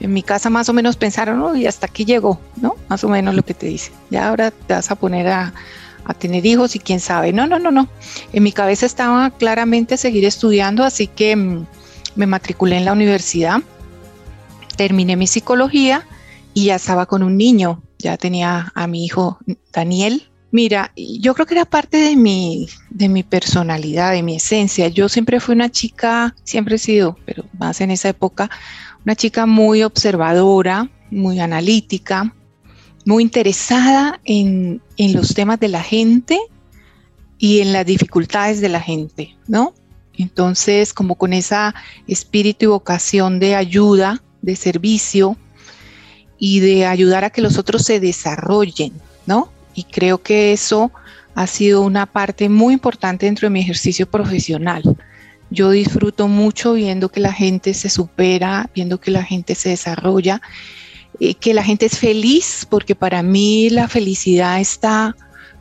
en, 0.00 0.12
mi 0.12 0.22
casa 0.22 0.50
más 0.50 0.68
o 0.68 0.72
menos 0.72 0.96
pensaron, 0.96 1.56
y 1.56 1.66
hasta 1.66 1.86
aquí 1.86 2.04
llegó, 2.04 2.40
¿no? 2.60 2.74
Más 2.88 3.04
o 3.04 3.08
menos 3.08 3.34
lo 3.34 3.42
que 3.42 3.54
te 3.54 3.66
dice. 3.66 3.92
Ya 4.10 4.28
ahora 4.28 4.50
te 4.50 4.74
vas 4.74 4.90
a 4.90 4.96
poner 4.96 5.28
a, 5.28 5.54
a 6.04 6.14
tener 6.14 6.44
hijos 6.44 6.76
y 6.76 6.78
quién 6.78 7.00
sabe. 7.00 7.32
No, 7.32 7.46
no, 7.46 7.58
no, 7.58 7.70
no. 7.70 7.88
En 8.32 8.42
mi 8.42 8.52
cabeza 8.52 8.86
estaba 8.86 9.30
claramente 9.30 9.96
seguir 9.96 10.24
estudiando, 10.24 10.84
así 10.84 11.06
que 11.06 11.36
mm, 11.36 11.66
me 12.16 12.26
matriculé 12.26 12.76
en 12.76 12.84
la 12.84 12.92
universidad, 12.92 13.62
terminé 14.76 15.16
mi 15.16 15.26
psicología 15.26 16.06
y 16.54 16.66
ya 16.66 16.76
estaba 16.76 17.06
con 17.06 17.22
un 17.22 17.36
niño, 17.36 17.82
ya 17.98 18.16
tenía 18.16 18.72
a 18.74 18.86
mi 18.86 19.04
hijo 19.04 19.38
Daniel. 19.72 20.28
Mira, 20.50 20.92
yo 20.96 21.34
creo 21.34 21.46
que 21.46 21.54
era 21.54 21.64
parte 21.64 21.98
de 21.98 22.16
mi, 22.16 22.68
de 22.90 23.08
mi 23.08 23.22
personalidad, 23.22 24.12
de 24.12 24.22
mi 24.22 24.36
esencia. 24.36 24.88
Yo 24.88 25.08
siempre 25.08 25.40
fui 25.40 25.54
una 25.54 25.70
chica, 25.70 26.34
siempre 26.44 26.76
he 26.76 26.78
sido, 26.78 27.16
pero 27.26 27.44
más 27.58 27.80
en 27.80 27.90
esa 27.90 28.08
época, 28.08 28.50
una 29.04 29.14
chica 29.14 29.44
muy 29.44 29.82
observadora, 29.82 30.90
muy 31.10 31.40
analítica, 31.40 32.34
muy 33.04 33.22
interesada 33.22 34.20
en, 34.24 34.80
en 34.96 35.12
los 35.12 35.34
temas 35.34 35.60
de 35.60 35.68
la 35.68 35.82
gente 35.82 36.38
y 37.38 37.60
en 37.60 37.72
las 37.72 37.84
dificultades 37.84 38.60
de 38.60 38.68
la 38.68 38.80
gente, 38.80 39.36
¿no? 39.46 39.74
Entonces, 40.18 40.92
como 40.92 41.16
con 41.16 41.32
esa 41.32 41.74
espíritu 42.06 42.64
y 42.64 42.68
vocación 42.68 43.38
de 43.38 43.54
ayuda, 43.54 44.22
de 44.42 44.56
servicio 44.56 45.36
y 46.38 46.60
de 46.60 46.86
ayudar 46.86 47.24
a 47.24 47.30
que 47.30 47.42
los 47.42 47.58
otros 47.58 47.82
se 47.82 48.00
desarrollen, 48.00 48.92
¿no? 49.26 49.50
Y 49.74 49.84
creo 49.84 50.22
que 50.22 50.52
eso 50.52 50.90
ha 51.34 51.46
sido 51.46 51.82
una 51.82 52.06
parte 52.06 52.48
muy 52.48 52.74
importante 52.74 53.26
dentro 53.26 53.46
de 53.46 53.50
mi 53.50 53.60
ejercicio 53.60 54.10
profesional. 54.10 54.82
Yo 55.50 55.70
disfruto 55.70 56.28
mucho 56.28 56.72
viendo 56.72 57.10
que 57.10 57.20
la 57.20 57.32
gente 57.32 57.74
se 57.74 57.90
supera, 57.90 58.70
viendo 58.74 58.98
que 59.00 59.10
la 59.10 59.22
gente 59.22 59.54
se 59.54 59.68
desarrolla, 59.68 60.40
eh, 61.20 61.34
que 61.34 61.54
la 61.54 61.62
gente 61.62 61.86
es 61.86 61.98
feliz, 61.98 62.66
porque 62.68 62.94
para 62.94 63.22
mí 63.22 63.70
la 63.70 63.86
felicidad 63.86 64.60
está 64.60 65.14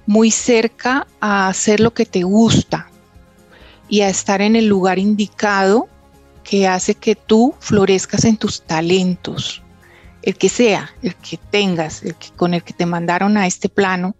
muy 0.05 0.31
cerca 0.31 1.07
a 1.19 1.47
hacer 1.47 1.79
lo 1.79 1.93
que 1.93 2.05
te 2.05 2.23
gusta, 2.23 2.89
y 3.87 4.01
a 4.01 4.09
estar 4.09 4.41
en 4.41 4.55
el 4.55 4.67
lugar 4.67 4.99
indicado 4.99 5.87
que 6.43 6.67
hace 6.67 6.95
que 6.95 7.15
tú 7.15 7.55
florezcas 7.59 8.23
en 8.25 8.37
tus 8.37 8.61
talentos, 8.61 9.63
el 10.21 10.35
que 10.35 10.49
sea, 10.49 10.91
el 11.01 11.15
que 11.15 11.37
tengas, 11.37 12.03
el 12.03 12.15
que, 12.15 12.29
con 12.29 12.53
el 12.53 12.63
que 12.63 12.73
te 12.73 12.85
mandaron 12.85 13.37
a 13.37 13.47
este 13.47 13.69
plano. 13.69 14.15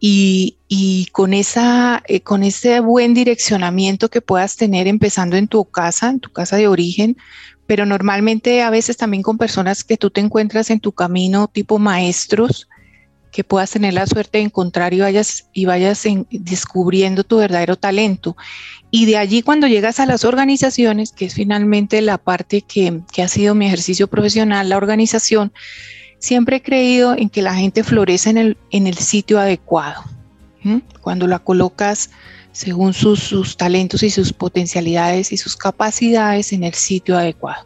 Y, 0.00 0.58
y 0.68 1.06
con, 1.06 1.34
esa, 1.34 2.04
eh, 2.06 2.20
con 2.20 2.44
ese 2.44 2.78
buen 2.78 3.14
direccionamiento 3.14 4.08
que 4.10 4.20
puedas 4.20 4.54
tener 4.54 4.86
empezando 4.86 5.36
en 5.36 5.48
tu 5.48 5.64
casa, 5.64 6.10
en 6.10 6.20
tu 6.20 6.30
casa 6.30 6.56
de 6.56 6.68
origen, 6.68 7.16
pero 7.66 7.84
normalmente 7.84 8.62
a 8.62 8.70
veces 8.70 8.96
también 8.96 9.24
con 9.24 9.38
personas 9.38 9.82
que 9.82 9.96
tú 9.96 10.10
te 10.10 10.20
encuentras 10.20 10.70
en 10.70 10.78
tu 10.78 10.92
camino, 10.92 11.48
tipo 11.48 11.80
maestros, 11.80 12.68
que 13.30 13.44
puedas 13.44 13.70
tener 13.70 13.94
la 13.94 14.06
suerte 14.06 14.38
de 14.38 14.44
encontrar 14.44 14.94
y 14.94 15.00
vayas, 15.00 15.48
y 15.52 15.64
vayas 15.64 16.04
descubriendo 16.30 17.24
tu 17.24 17.38
verdadero 17.38 17.76
talento. 17.76 18.36
Y 18.90 19.06
de 19.06 19.16
allí 19.16 19.42
cuando 19.42 19.66
llegas 19.66 20.00
a 20.00 20.06
las 20.06 20.24
organizaciones, 20.24 21.12
que 21.12 21.26
es 21.26 21.34
finalmente 21.34 22.00
la 22.02 22.18
parte 22.18 22.62
que, 22.62 23.02
ha 23.22 23.28
sido 23.28 23.54
mi 23.54 23.66
ejercicio 23.66 24.08
profesional, 24.08 24.68
la 24.68 24.76
organización, 24.76 25.52
siempre 26.18 26.56
he 26.56 26.62
creído 26.62 27.14
en 27.16 27.28
que 27.28 27.42
la 27.42 27.54
gente 27.54 27.84
florece 27.84 28.30
en 28.30 28.38
el, 28.38 28.56
en 28.70 28.86
el 28.86 28.96
sitio 28.96 29.38
adecuado. 29.38 30.02
Cuando 31.00 31.26
la 31.26 31.38
colocas 31.38 32.10
según 32.58 32.92
sus, 32.92 33.20
sus 33.20 33.56
talentos 33.56 34.02
y 34.02 34.10
sus 34.10 34.32
potencialidades 34.32 35.30
y 35.30 35.36
sus 35.36 35.56
capacidades 35.56 36.52
en 36.52 36.64
el 36.64 36.74
sitio 36.74 37.16
adecuado. 37.16 37.64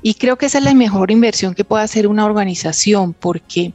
Y 0.00 0.14
creo 0.14 0.38
que 0.38 0.46
esa 0.46 0.56
es 0.56 0.64
la 0.64 0.72
mejor 0.72 1.10
inversión 1.10 1.54
que 1.54 1.64
puede 1.64 1.84
hacer 1.84 2.06
una 2.06 2.24
organización, 2.24 3.12
porque 3.12 3.74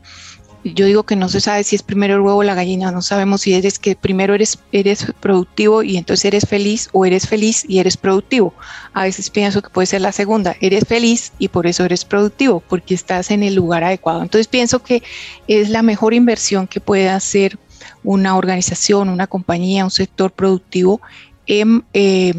yo 0.63 0.85
digo 0.85 1.03
que 1.03 1.15
no 1.15 1.29
se 1.29 1.41
sabe 1.41 1.63
si 1.63 1.75
es 1.75 1.83
primero 1.83 2.15
el 2.15 2.21
huevo 2.21 2.39
o 2.39 2.43
la 2.43 2.55
gallina, 2.55 2.91
no 2.91 3.01
sabemos 3.01 3.41
si 3.41 3.53
eres 3.53 3.79
que 3.79 3.95
primero 3.95 4.33
eres, 4.33 4.59
eres 4.71 5.13
productivo 5.19 5.83
y 5.83 5.97
entonces 5.97 6.25
eres 6.25 6.47
feliz 6.47 6.89
o 6.93 7.05
eres 7.05 7.27
feliz 7.27 7.63
y 7.67 7.79
eres 7.79 7.97
productivo. 7.97 8.53
A 8.93 9.03
veces 9.03 9.29
pienso 9.29 9.61
que 9.61 9.69
puede 9.69 9.85
ser 9.85 10.01
la 10.01 10.11
segunda, 10.11 10.55
eres 10.59 10.85
feliz 10.87 11.31
y 11.39 11.47
por 11.49 11.67
eso 11.67 11.85
eres 11.85 12.05
productivo, 12.05 12.61
porque 12.67 12.93
estás 12.93 13.31
en 13.31 13.43
el 13.43 13.55
lugar 13.55 13.83
adecuado. 13.83 14.21
Entonces 14.21 14.47
pienso 14.47 14.83
que 14.83 15.03
es 15.47 15.69
la 15.69 15.81
mejor 15.81 16.13
inversión 16.13 16.67
que 16.67 16.79
puede 16.79 17.09
hacer 17.09 17.57
una 18.03 18.35
organización, 18.35 19.09
una 19.09 19.27
compañía, 19.27 19.83
un 19.83 19.91
sector 19.91 20.31
productivo 20.31 21.01
en 21.45 21.85
eh, 21.93 22.33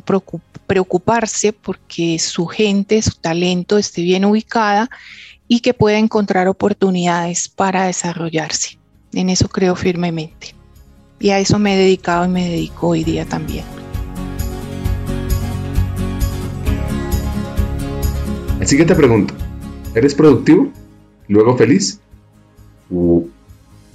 preocuparse 0.66 1.52
porque 1.52 2.18
su 2.18 2.46
gente, 2.46 3.00
su 3.00 3.14
talento 3.14 3.78
esté 3.78 4.02
bien 4.02 4.24
ubicada 4.24 4.90
y 5.48 5.60
que 5.60 5.74
pueda 5.74 5.98
encontrar 5.98 6.46
oportunidades 6.46 7.48
para 7.48 7.86
desarrollarse. 7.86 8.78
En 9.12 9.30
eso 9.30 9.48
creo 9.48 9.74
firmemente. 9.74 10.54
Y 11.18 11.30
a 11.30 11.40
eso 11.40 11.58
me 11.58 11.74
he 11.74 11.78
dedicado 11.78 12.26
y 12.26 12.28
me 12.28 12.48
dedico 12.48 12.88
hoy 12.88 13.02
día 13.02 13.24
también. 13.24 13.64
Así 18.60 18.76
que 18.76 18.84
te 18.84 18.94
pregunto, 18.94 19.34
¿eres 19.94 20.14
productivo? 20.14 20.70
¿Luego 21.26 21.56
feliz? 21.56 22.00
¿O 22.92 23.24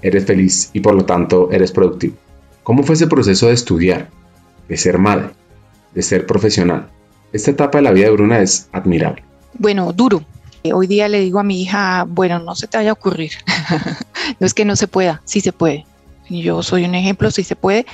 eres 0.02 0.26
feliz 0.26 0.72
y 0.74 0.80
por 0.80 0.96
lo 0.96 1.06
tanto 1.06 1.52
eres 1.52 1.72
productivo? 1.72 2.16
¿Cómo 2.64 2.84
fue 2.84 2.96
ese 2.96 3.08
proceso 3.08 3.48
de 3.48 3.54
estudiar, 3.54 4.10
de 4.68 4.78
ser 4.78 4.98
madre, 4.98 5.30
de 5.94 6.02
ser 6.02 6.26
profesional? 6.26 6.90
Esta 7.32 7.52
etapa 7.52 7.78
de 7.78 7.84
la 7.84 7.92
vida 7.92 8.06
de 8.06 8.12
Bruna 8.12 8.40
es 8.40 8.70
admirable. 8.72 9.24
Bueno, 9.58 9.92
duro, 9.94 10.24
Hoy 10.72 10.88
día 10.88 11.10
le 11.10 11.20
digo 11.20 11.40
a 11.40 11.44
mi 11.44 11.62
hija, 11.62 12.06
bueno, 12.08 12.40
no 12.40 12.56
se 12.56 12.68
te 12.68 12.78
vaya 12.78 12.92
a 12.92 12.94
ocurrir. 12.94 13.32
no 14.40 14.46
es 14.46 14.54
que 14.54 14.64
no 14.64 14.76
se 14.76 14.88
pueda, 14.88 15.22
sí 15.26 15.42
se 15.42 15.52
puede. 15.52 15.86
Yo 16.30 16.64
soy 16.64 16.86
un 16.86 16.96
ejemplo, 16.96 17.32
sí 17.32 17.44
se 17.44 17.56
puede. 17.56 17.86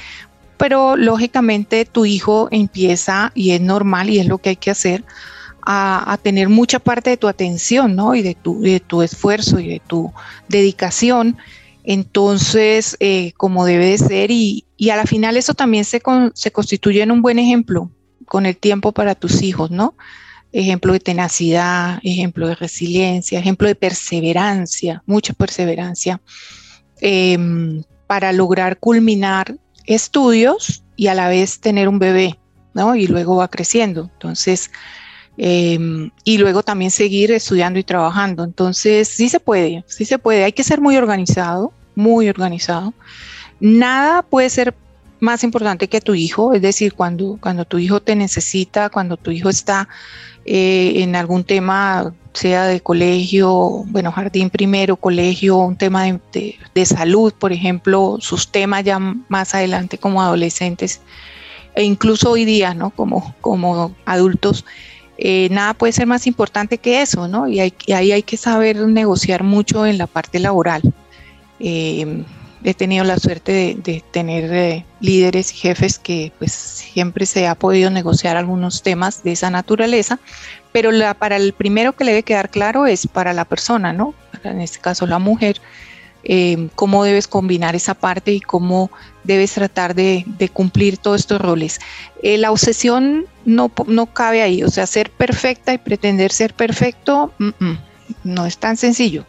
Pero 0.58 0.96
lógicamente 0.96 1.86
tu 1.86 2.06
hijo 2.06 2.48
empieza, 2.52 3.32
y 3.34 3.52
es 3.52 3.62
normal 3.62 4.10
y 4.10 4.20
es 4.20 4.28
lo 4.28 4.38
que 4.38 4.50
hay 4.50 4.56
que 4.56 4.72
hacer, 4.72 5.04
a, 5.66 6.18
tener 6.22 6.50
mucha 6.50 6.80
parte 6.80 7.12
de 7.12 7.18
tu 7.18 7.28
atención, 7.28 7.96
¿no? 7.96 8.16
Y 8.16 8.22
de 8.22 8.36
tu, 8.36 8.62
de 8.62 8.80
tu 8.80 9.02
esfuerzo 9.02 9.60
y 9.60 9.68
de 9.68 9.82
tu 9.86 10.12
dedicación. 10.48 11.38
Entonces, 11.84 12.98
eh, 13.00 13.34
como 13.38 13.66
debe 13.66 13.86
de 13.86 13.98
ser, 13.98 14.32
y, 14.32 14.66
y, 14.78 14.90
a 14.90 14.96
la 14.96 15.06
final 15.06 15.38
eso 15.38 15.54
también 15.54 15.86
se, 15.86 16.02
se 16.34 16.52
constituye 16.52 17.02
en 17.02 17.12
un 17.12 17.22
buen 17.22 17.40
ejemplo 17.40 17.90
con 18.26 18.46
el 18.46 18.58
tiempo 18.58 18.92
para 18.92 19.16
tus 19.16 19.42
hijos, 19.42 19.72
¿no? 19.72 19.96
Ejemplo 20.51 20.94
de 20.94 21.00
tenacidad, 21.00 22.00
ejemplo 22.03 22.48
de 22.48 22.56
resiliencia, 22.56 23.39
ejemplo 23.39 23.68
de 23.68 23.75
perseverancia, 23.75 25.03
mucha 25.06 25.34
perseverancia, 25.34 26.22
em, 27.01 27.84
para 28.08 28.34
lograr 28.34 28.77
culminar 28.79 29.56
estudios 29.86 30.84
y 30.96 31.08
a 31.08 31.15
la 31.15 31.29
vez 31.29 31.60
tener 31.60 31.88
un 31.88 32.00
bebé, 32.00 32.39
¿no? 32.74 32.96
Y 32.96 33.08
luego 33.08 33.38
va 33.38 33.48
creciendo. 33.48 34.10
Entonces, 34.13 34.72
em, 35.38 36.12
y 36.24 36.38
luego 36.38 36.63
también 36.63 36.91
seguir 36.91 37.32
estudiando 37.32 37.79
y 37.79 37.84
trabajando. 37.84 38.44
Entonces, 38.44 39.08
sí 39.08 39.29
se 39.29 39.39
puede, 39.39 39.84
sí 39.88 40.06
se 40.06 40.20
puede. 40.20 40.44
Hay 40.44 40.53
que 40.53 40.63
ser 40.63 40.82
muy 40.82 40.98
organizado, 40.98 41.72
muy 41.96 42.27
organizado. 42.29 42.94
Nada 43.60 44.24
puede 44.24 44.50
ser 44.50 44.75
más 45.20 45.44
importante 45.44 45.88
que 45.89 46.01
tu 46.01 46.15
hijo, 46.15 46.53
es 46.53 46.62
decir, 46.62 46.94
cuando, 46.94 47.38
cuando 47.41 47.65
tu 47.65 47.77
hijo 47.77 48.00
te 48.01 48.15
necesita, 48.15 48.89
cuando 48.89 49.18
tu 49.18 49.32
hijo 49.32 49.50
está 49.50 49.89
eh, 50.51 51.03
en 51.03 51.15
algún 51.15 51.44
tema, 51.44 52.12
sea 52.34 52.65
de 52.65 52.82
colegio, 52.82 53.84
bueno, 53.86 54.12
jardín 54.12 54.50
primero, 54.50 54.96
colegio, 54.96 55.58
un 55.58 55.75
tema 55.75 56.06
de, 56.06 56.56
de, 56.74 56.86
salud, 56.88 57.32
por 57.38 57.53
ejemplo, 57.53 58.18
sus 58.20 58.51
temas 58.51 58.84
ya 58.84 58.98
más 58.98 59.53
adelante 59.53 60.00
como 60.00 60.24
adolescentes 60.24 61.01
e 61.75 61.84
incluso 61.84 62.32
hoy 62.32 62.46
día, 62.46 62.74
¿no? 62.74 62.89
Como, 62.89 63.36
como 63.41 63.96
adultos, 64.06 64.65
eh, 65.20 65.50
nada 65.51 65.75
puede 65.75 65.94
ser 65.94 66.08
más 66.08 66.25
importante 66.25 66.79
que 66.79 67.03
eso, 67.03 67.27
¿no? 67.27 67.48
Y, 67.48 67.60
ahí 67.60 68.12
hay 68.12 68.24
que 68.24 68.36
saber 68.36 68.77
negociar 68.88 69.44
mucho 69.44 69.86
en 69.86 70.00
la 70.00 70.08
parte 70.08 70.39
laboral. 70.39 70.82
Eh, 71.60 72.24
he 72.63 72.74
tenido 72.74 73.04
la 73.04 73.18
suerte 73.18 73.78
de, 73.82 74.04
tener 74.12 74.54
eh, 74.54 74.86
líderes 75.00 75.51
y 75.54 75.56
jefes 75.56 76.00
que 76.00 76.32
pues 76.39 76.51
siempre 76.51 77.25
se 77.25 77.48
ha 77.48 77.56
podido 77.56 77.89
negociar 77.89 78.38
algunos 78.38 78.84
temas 78.84 79.24
de 79.24 79.32
esa 79.32 79.50
naturaleza, 79.50 80.20
pero 80.72 80.92
la, 80.92 81.13
para 81.13 81.38
el 81.38 81.54
primero 81.54 81.94
que 81.94 82.04
le 82.04 82.12
debe 82.12 82.24
quedar 82.24 82.50
claro 82.50 82.86
es 82.86 83.08
para 83.08 83.34
la 83.34 83.46
persona, 83.46 83.94
¿no? 83.94 84.13
En 84.44 84.62
este 84.62 84.80
caso 84.80 85.08
la 85.08 85.20
mujer, 85.20 85.62
eh, 86.24 86.68
cómo 86.75 87.04
debes 87.04 87.28
combinar 87.28 87.75
esa 87.75 87.94
parte 87.94 88.34
y 88.34 88.42
cómo 88.42 88.92
debes 89.24 89.54
tratar 89.54 89.96
de, 89.96 90.25
cumplir 90.51 90.98
todos 90.98 91.22
estos 91.22 91.39
roles. 91.39 91.80
Eh, 92.24 92.38
la 92.38 92.51
obsesión 92.51 93.25
no, 93.46 93.72
no 93.88 94.08
cabe 94.08 94.42
ahí, 94.42 94.63
o 94.63 94.70
sea, 94.70 94.86
ser 94.86 95.12
perfecta 95.12 95.74
y 95.74 95.78
pretender 95.78 96.32
ser 96.32 96.54
perfecto 96.54 97.34
no 98.24 98.46
es 98.46 98.58
tan 98.58 98.75
sencillo. 98.75 99.25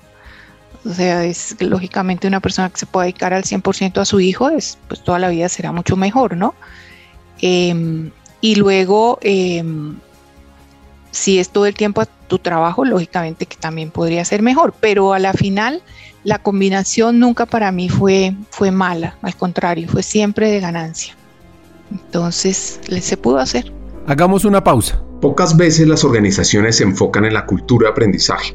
O 0.85 0.95
sea, 0.95 1.25
es 1.25 1.57
lógicamente 1.61 2.27
una 2.27 2.41
persona 2.41 2.71
que 2.71 2.79
se 2.79 2.87
puede 2.87 3.07
dedicar 3.07 3.35
al 3.35 3.45
100% 3.45 3.99
a 3.99 4.05
su 4.05 4.19
hijo, 4.21 4.49
es, 4.49 4.79
pues 4.89 5.05
toda 5.05 5.19
la 5.19 5.29
vida 5.29 5.49
será 5.49 5.73
mucho 5.73 5.97
mejor, 5.97 6.37
¿no? 6.37 6.55
Em, 7.43 8.11
y 8.41 8.55
luego, 8.55 9.19
em, 9.21 9.97
si 11.11 11.39
es 11.39 11.51
todo 11.51 11.67
el 11.67 11.75
tiempo 11.75 12.01
a 12.01 12.07
tu 12.07 12.39
trabajo, 12.39 12.85
lógicamente 12.85 13.45
que 13.45 13.57
también 13.57 13.91
podría 13.91 14.25
ser 14.25 14.41
mejor, 14.41 14.73
pero 14.81 15.13
a 15.13 15.19
la 15.19 15.35
final 15.35 15.83
la 16.25 16.39
combinación 16.39 17.19
nunca 17.19 17.45
para 17.45 17.73
mí 17.73 17.89
fue, 17.89 18.35
fue 18.51 18.71
mala, 18.71 19.17
al 19.21 19.37
contrario, 19.37 19.89
fue 19.89 20.03
siempre 20.03 20.51
de 20.51 20.61
ganancia. 20.61 21.15
Entonces, 21.91 22.81
se 23.01 23.17
pudo 23.17 23.39
hacer. 23.39 23.73
Hagamos 24.07 24.45
una 24.45 24.63
pausa. 24.63 25.03
Pocas 25.21 25.57
veces 25.57 25.87
las 25.87 26.05
organizaciones 26.05 26.77
se 26.77 26.85
enfocan 26.85 27.27
en 27.27 27.35
la 27.35 27.45
cultura 27.45 27.89
de 27.89 27.93
aprendizaje 27.93 28.55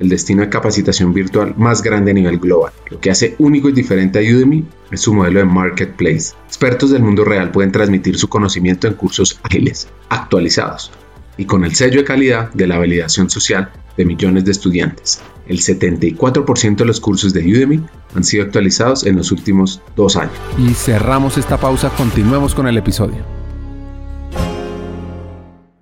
el 0.00 0.08
destino 0.08 0.42
de 0.42 0.48
capacitación 0.48 1.12
virtual 1.12 1.54
más 1.56 1.82
grande 1.82 2.10
a 2.10 2.14
nivel 2.14 2.38
global. 2.38 2.72
Lo 2.90 3.00
que 3.00 3.10
hace 3.10 3.34
único 3.38 3.68
y 3.68 3.72
diferente 3.72 4.18
a 4.18 4.22
Udemy 4.22 4.64
es 4.90 5.00
su 5.00 5.14
modelo 5.14 5.40
de 5.40 5.46
marketplace. 5.46 6.34
Expertos 6.46 6.90
del 6.90 7.02
mundo 7.02 7.24
real 7.24 7.50
pueden 7.50 7.72
transmitir 7.72 8.18
su 8.18 8.28
conocimiento 8.28 8.86
en 8.86 8.94
cursos 8.94 9.40
ágiles, 9.42 9.88
actualizados 10.08 10.92
y 11.36 11.44
con 11.44 11.64
el 11.64 11.74
sello 11.74 12.00
de 12.00 12.04
calidad 12.04 12.52
de 12.52 12.66
la 12.66 12.78
validación 12.78 13.30
social 13.30 13.70
de 13.96 14.04
millones 14.04 14.44
de 14.44 14.52
estudiantes. 14.52 15.20
El 15.46 15.58
74% 15.58 16.76
de 16.76 16.84
los 16.84 17.00
cursos 17.00 17.32
de 17.32 17.40
Udemy 17.40 17.80
han 18.14 18.24
sido 18.24 18.44
actualizados 18.44 19.06
en 19.06 19.16
los 19.16 19.32
últimos 19.32 19.80
dos 19.96 20.16
años. 20.16 20.34
Y 20.58 20.74
cerramos 20.74 21.38
esta 21.38 21.58
pausa, 21.58 21.90
continuemos 21.96 22.54
con 22.54 22.66
el 22.66 22.76
episodio. 22.76 23.24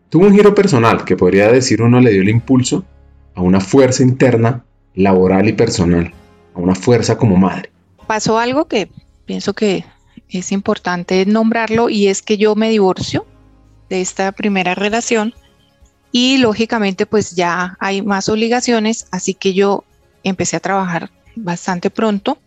Tuvo 0.09 0.27
un 0.27 0.35
giro 0.35 0.55
personal 0.55 1.05
que 1.05 1.17
podría 1.17 1.51
decir 1.51 1.83
uno 1.83 2.01
le 2.01 2.11
dio 2.13 2.23
el 2.23 2.29
impulso 2.29 2.85
a 3.37 3.43
una 3.43 3.61
fuerza 3.61 4.03
interna, 4.03 4.65
laboral 4.95 5.49
y 5.49 5.53
personal, 5.53 6.13
a 6.55 6.59
una 6.59 6.75
fuerza 6.75 7.17
como 7.17 7.37
madre. 7.37 7.71
Pasó 8.07 8.39
algo 8.39 8.67
que 8.67 8.91
pienso 9.27 9.53
que 9.53 9.85
es 10.29 10.51
importante 10.51 11.25
nombrarlo 11.27 11.89
y 11.89 12.09
es 12.09 12.23
que 12.23 12.39
yo 12.39 12.57
me 12.57 12.71
divorcio 12.71 13.27
de 13.89 14.01
esta 14.01 14.33
primera 14.33 14.75
relación 14.75 15.35
y 16.11 16.39
lógicamente 16.39 17.05
pues 17.07 17.37
ya 17.37 17.77
hay 17.79 18.03
más 18.03 18.29
obligaciones, 18.29 19.07
así 19.11 19.35
que 19.35 19.53
yo 19.53 19.85
empecé 20.25 20.57
a 20.57 20.61
trabajar 20.61 21.11
bastante 21.37 21.91
pronto. 21.91 22.39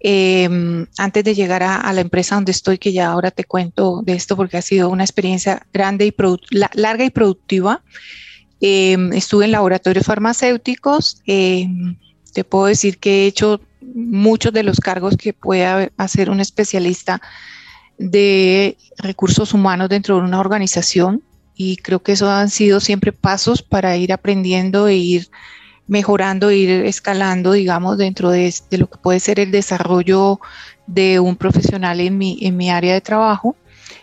Em, 0.00 0.86
antes 0.98 1.24
de 1.24 1.34
llegar 1.34 1.62
a, 1.62 1.90
la 1.92 2.00
empresa 2.00 2.34
donde 2.34 2.52
estoy, 2.52 2.78
que 2.78 2.92
ya 2.92 3.10
ahora 3.10 3.30
te 3.30 3.44
cuento 3.44 4.02
de 4.04 4.14
esto 4.14 4.36
porque 4.36 4.56
ha 4.58 4.62
sido 4.62 4.90
una 4.90 5.04
experiencia 5.04 5.66
grande 5.72 6.06
y 6.06 6.14
larga 6.50 7.04
y 7.04 7.10
productiva, 7.10 7.82
Em, 8.66 9.12
estuve 9.12 9.44
en 9.44 9.50
laboratorios 9.50 10.06
farmacéuticos. 10.06 11.20
Em, 11.26 11.98
te 12.32 12.44
puedo 12.44 12.64
decir 12.64 12.96
que 12.96 13.24
he 13.24 13.26
hecho 13.26 13.60
muchos 13.82 14.54
de 14.54 14.62
los 14.62 14.80
cargos 14.80 15.18
que 15.18 15.34
puede 15.34 15.92
hacer 15.98 16.30
un 16.30 16.40
especialista 16.40 17.20
de 17.98 18.78
recursos 18.96 19.52
humanos 19.52 19.90
dentro 19.90 20.16
de 20.16 20.22
una 20.22 20.40
organización 20.40 21.22
y 21.54 21.76
creo 21.76 22.02
que 22.02 22.12
eso 22.12 22.30
han 22.30 22.48
sido 22.48 22.80
siempre 22.80 23.12
pasos 23.12 23.60
para 23.60 23.98
ir 23.98 24.14
aprendiendo 24.14 24.88
e 24.88 24.96
ir 24.96 25.28
mejorando, 25.86 26.50
ir 26.50 26.70
escalando, 26.70 27.52
digamos, 27.52 27.98
dentro 27.98 28.30
de, 28.30 28.54
de, 28.70 28.78
lo 28.78 28.88
que 28.88 28.96
puede 28.96 29.20
ser 29.20 29.40
el 29.40 29.50
desarrollo 29.50 30.40
de 30.86 31.20
un 31.20 31.36
profesional 31.36 32.00
en 32.00 32.16
mi, 32.16 32.38
en 32.40 32.56
mi 32.56 32.70
área 32.70 32.94
de 32.94 33.02
trabajo. 33.02 33.56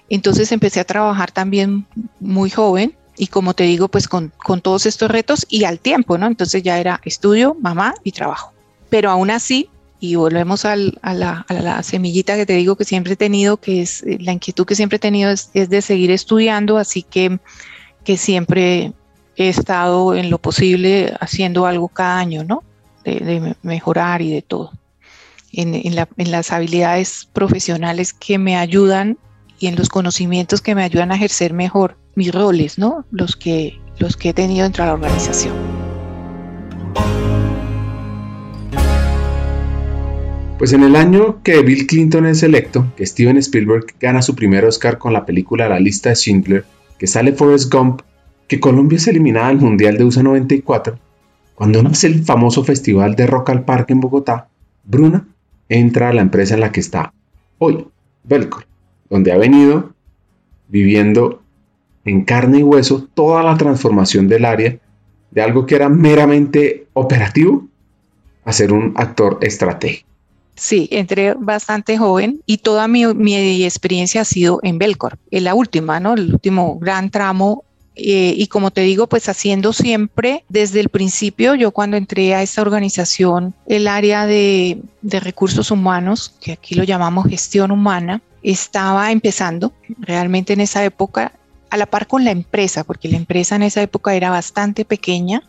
Entonces 0.07 0.51
empecé 0.51 0.81
a 0.81 0.85
trabajar 0.85 1.31
también 1.31 1.87
muy 2.19 2.51
joven 2.51 2.95
y 3.17 3.27
como 3.27 3.53
te 3.53 3.63
digo, 3.63 3.87
pues 3.87 4.07
con, 4.07 4.31
todos 4.61 4.85
estos 4.85 5.11
retos 5.11 5.45
y 5.49 5.65
al 5.65 5.79
tiempo, 5.79 6.17
¿no? 6.17 6.27
Entonces 6.27 6.63
ya 6.63 6.79
era 6.79 7.01
estudio, 7.03 7.55
mamá 7.59 7.93
y 8.03 8.11
trabajo. 8.11 8.53
Pero 8.89 9.09
aún 9.09 9.29
así, 9.29 9.69
y 9.99 10.15
volvemos 10.15 10.65
a, 10.65 10.75
la, 10.75 11.83
semillita 11.83 12.35
que 12.35 12.45
te 12.45 12.53
digo 12.53 12.75
que 12.75 12.85
siempre 12.85 13.13
he 13.13 13.17
tenido, 13.17 13.57
que 13.57 13.81
es 13.81 14.03
eh, 14.03 14.17
la 14.19 14.31
inquietud 14.31 14.65
que 14.65 14.75
siempre 14.75 14.95
he 14.95 14.99
tenido 14.99 15.29
es, 15.29 15.51
de 15.53 15.81
seguir 15.81 16.11
estudiando, 16.11 16.77
así 16.77 17.03
que, 17.03 17.39
que 18.03 18.17
siempre 18.17 18.93
he 19.35 19.49
estado 19.49 20.15
en 20.15 20.29
lo 20.29 20.39
posible 20.39 21.13
haciendo 21.19 21.65
algo 21.65 21.89
cada 21.89 22.17
año, 22.17 22.43
¿no? 22.43 22.63
De, 23.03 23.55
mejorar 23.61 24.21
y 24.21 24.31
de 24.31 24.41
todo. 24.41 24.71
En, 25.53 25.75
en 25.75 26.31
las 26.31 26.51
habilidades 26.51 27.27
profesionales 27.33 28.13
que 28.13 28.37
me 28.37 28.55
ayudan 28.55 29.17
y 29.59 29.67
en 29.67 29.75
los 29.75 29.89
conocimientos 29.89 30.61
que 30.61 30.75
me 30.75 30.83
ayudan 30.83 31.11
a 31.11 31.15
ejercer 31.15 31.53
mejor 31.53 31.97
mis 32.15 32.33
roles, 32.33 32.77
¿no? 32.77 33.05
Los 33.11 33.35
que, 33.35 33.79
los 33.99 34.17
que 34.17 34.29
he 34.29 34.33
tenido 34.33 34.63
dentro 34.63 34.83
de 34.83 34.87
la 34.87 34.93
organización. 34.93 35.53
Pues 40.57 40.73
en 40.73 40.83
el 40.83 40.95
año 40.95 41.41
que 41.41 41.61
Bill 41.63 41.87
Clinton 41.87 42.27
es 42.27 42.43
electo, 42.43 42.85
que 42.95 43.05
Steven 43.05 43.37
Spielberg 43.37 43.95
gana 43.99 44.21
su 44.21 44.35
primer 44.35 44.63
Oscar 44.63 44.99
con 44.99 45.11
la 45.11 45.25
película 45.25 45.67
La 45.67 45.79
lista 45.79 46.09
de 46.09 46.15
Schindler, 46.15 46.65
que 46.99 47.07
sale 47.07 47.33
Forrest 47.33 47.73
Gump, 47.73 48.01
que 48.47 48.59
Colombia 48.59 48.97
es 48.97 49.07
eliminada 49.07 49.47
del 49.47 49.57
Mundial 49.57 49.97
de 49.97 50.03
USA 50.03 50.21
94, 50.21 50.99
cuando 51.55 51.81
nace 51.81 52.07
el 52.07 52.23
famoso 52.23 52.63
festival 52.63 53.15
de 53.15 53.25
Rock 53.25 53.49
al 53.49 53.65
Parque 53.65 53.93
en 53.93 54.01
Bogotá, 54.01 54.49
Bruna 54.83 55.27
entra 55.67 56.09
a 56.09 56.13
la 56.13 56.21
empresa 56.21 56.53
en 56.53 56.59
la 56.59 56.71
que 56.71 56.79
está 56.79 57.13
hoy, 57.57 57.87
Belcor, 58.23 58.65
donde 59.09 59.31
ha 59.31 59.37
venido 59.37 59.93
viviendo 60.67 61.40
en 62.05 62.23
carne 62.23 62.59
y 62.59 62.63
hueso 62.63 63.07
toda 63.13 63.43
la 63.43 63.57
transformación 63.57 64.27
del 64.27 64.45
área 64.45 64.77
de 65.31 65.41
algo 65.41 65.65
que 65.65 65.75
era 65.75 65.89
meramente 65.89 66.87
operativo 66.93 67.67
a 68.43 68.53
ser 68.53 68.73
un 68.73 68.93
actor 68.95 69.37
estratégico. 69.41 70.07
Sí, 70.55 70.87
entré 70.91 71.33
bastante 71.33 71.97
joven 71.97 72.41
y 72.45 72.57
toda 72.57 72.87
mi, 72.87 73.03
experiencia 73.65 74.21
ha 74.21 74.25
sido 74.25 74.59
en 74.63 74.77
Belcor, 74.77 75.17
en 75.31 75.45
la 75.45 75.55
última, 75.55 75.99
¿no? 75.99 76.13
El 76.13 76.33
último 76.33 76.77
gran 76.79 77.09
tramo. 77.09 77.63
Eh, 77.95 78.33
y 78.37 78.47
como 78.47 78.71
te 78.71 78.81
digo, 78.81 79.07
pues 79.07 79.27
haciendo 79.27 79.73
siempre 79.73 80.45
desde 80.49 80.79
el 80.79 80.89
principio, 80.89 81.55
yo 81.55 81.71
cuando 81.71 81.97
entré 81.97 82.33
a 82.35 82.41
esta 82.41 82.61
organización, 82.61 83.53
el 83.67 83.87
área 83.87 84.25
de, 84.25 84.81
de 85.01 85.19
recursos 85.19 85.71
humanos, 85.71 86.35
que 86.41 86.53
aquí 86.53 86.75
lo 86.75 86.83
llamamos 86.83 87.27
gestión 87.27 87.71
humana, 87.71 88.21
estaba 88.43 89.11
empezando. 89.11 89.73
Realmente 89.99 90.53
en 90.53 90.61
esa 90.61 90.83
época 90.83 91.33
a 91.71 91.77
la 91.77 91.85
par 91.85 92.05
con 92.05 92.23
la 92.23 92.31
empresa, 92.31 92.83
porque 92.83 93.07
la 93.07 93.17
empresa 93.17 93.55
en 93.55 93.63
esa 93.63 93.81
época 93.81 94.13
era 94.13 94.29
bastante 94.29 94.85
pequeña 94.85 95.41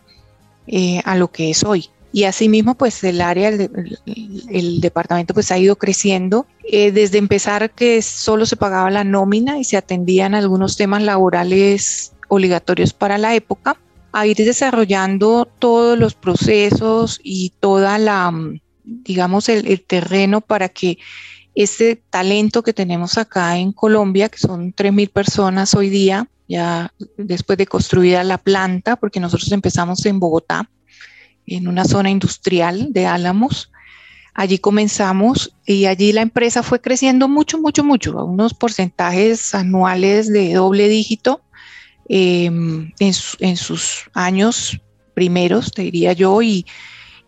eh, 0.68 1.02
a 1.04 1.16
lo 1.16 1.30
que 1.30 1.50
es 1.50 1.64
hoy. 1.64 1.90
y 2.14 2.24
asimismo 2.24 2.74
pues 2.74 3.02
el 3.04 3.20
área, 3.20 3.48
el, 3.48 4.80
departamento 4.80 5.32
pues 5.34 5.50
ha 5.50 5.58
ido 5.58 5.76
creciendo 5.76 6.46
eh, 6.70 6.92
desde 6.92 7.16
empezar 7.18 7.70
que 7.70 8.02
solo 8.02 8.44
se 8.44 8.56
pagaba 8.56 8.90
la 8.90 9.02
nómina 9.02 9.58
y 9.58 9.64
se 9.64 9.78
atendían 9.78 10.34
algunos 10.34 10.76
temas 10.76 11.02
laborales 11.02 12.12
obligatorios 12.28 12.92
para 12.92 13.18
la 13.18 13.34
época, 13.34 13.76
a 14.12 14.26
ir 14.26 14.36
desarrollando 14.36 15.48
todos 15.58 15.98
los 15.98 16.14
procesos 16.14 17.18
y 17.24 17.52
toda 17.60 17.98
la, 17.98 18.32
digamos, 18.84 19.48
el, 19.48 19.66
el 19.66 19.82
terreno 19.82 20.42
para 20.42 20.68
que 20.68 20.98
este 21.54 21.96
talento 22.10 22.62
que 22.62 22.72
tenemos 22.72 23.18
acá 23.18 23.58
en 23.58 23.72
Colombia, 23.72 24.28
que 24.28 24.38
son 24.38 24.74
3.000 24.74 25.10
personas 25.10 25.74
hoy 25.74 25.90
día, 25.90 26.28
ya 26.48 26.92
después 27.16 27.58
de 27.58 27.66
construida 27.66 28.24
la 28.24 28.38
planta, 28.38 28.96
porque 28.96 29.20
nosotros 29.20 29.52
empezamos 29.52 30.04
en 30.06 30.18
Bogotá, 30.18 30.68
en 31.46 31.68
una 31.68 31.84
zona 31.84 32.10
industrial 32.10 32.92
de 32.92 33.06
Álamos. 33.06 33.70
Allí 34.34 34.58
comenzamos 34.58 35.54
y 35.66 35.86
allí 35.86 36.12
la 36.12 36.22
empresa 36.22 36.62
fue 36.62 36.80
creciendo 36.80 37.28
mucho, 37.28 37.58
mucho, 37.58 37.84
mucho, 37.84 38.18
a 38.18 38.24
unos 38.24 38.54
porcentajes 38.54 39.54
anuales 39.54 40.32
de 40.32 40.54
doble 40.54 40.88
dígito 40.88 41.42
em, 42.08 42.92
en, 42.98 43.56
sus 43.56 44.10
años 44.14 44.80
primeros, 45.14 45.72
te 45.72 45.82
diría 45.82 46.14
yo, 46.14 46.40
y, 46.40 46.64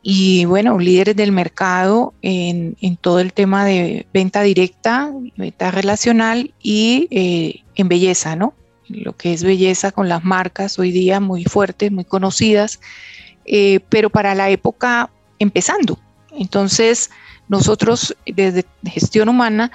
y 0.06 0.44
bueno, 0.44 0.78
líderes 0.78 1.16
del 1.16 1.32
mercado 1.32 2.12
en, 2.20 2.76
todo 3.00 3.20
el 3.20 3.32
tema 3.32 3.64
de 3.64 4.06
venta 4.12 4.42
directa, 4.42 5.10
venta 5.36 5.70
relacional 5.70 6.52
y 6.62 7.08
eh, 7.10 7.62
en 7.74 7.88
belleza, 7.88 8.36
¿no? 8.36 8.52
Lo 8.86 9.16
que 9.16 9.32
es 9.32 9.42
belleza 9.42 9.92
con 9.92 10.10
las 10.10 10.22
marcas 10.22 10.78
hoy 10.78 10.92
día 10.92 11.20
muy 11.20 11.44
fuertes, 11.44 11.90
muy 11.90 12.04
conocidas 12.04 12.80
eh, 13.46 13.80
pero 13.88 14.10
para 14.10 14.34
la 14.34 14.50
época 14.50 15.10
empezando. 15.38 15.98
Entonces, 16.32 17.10
nosotros 17.48 18.16
desde 18.26 18.64
gestión 18.84 19.28
humana 19.28 19.70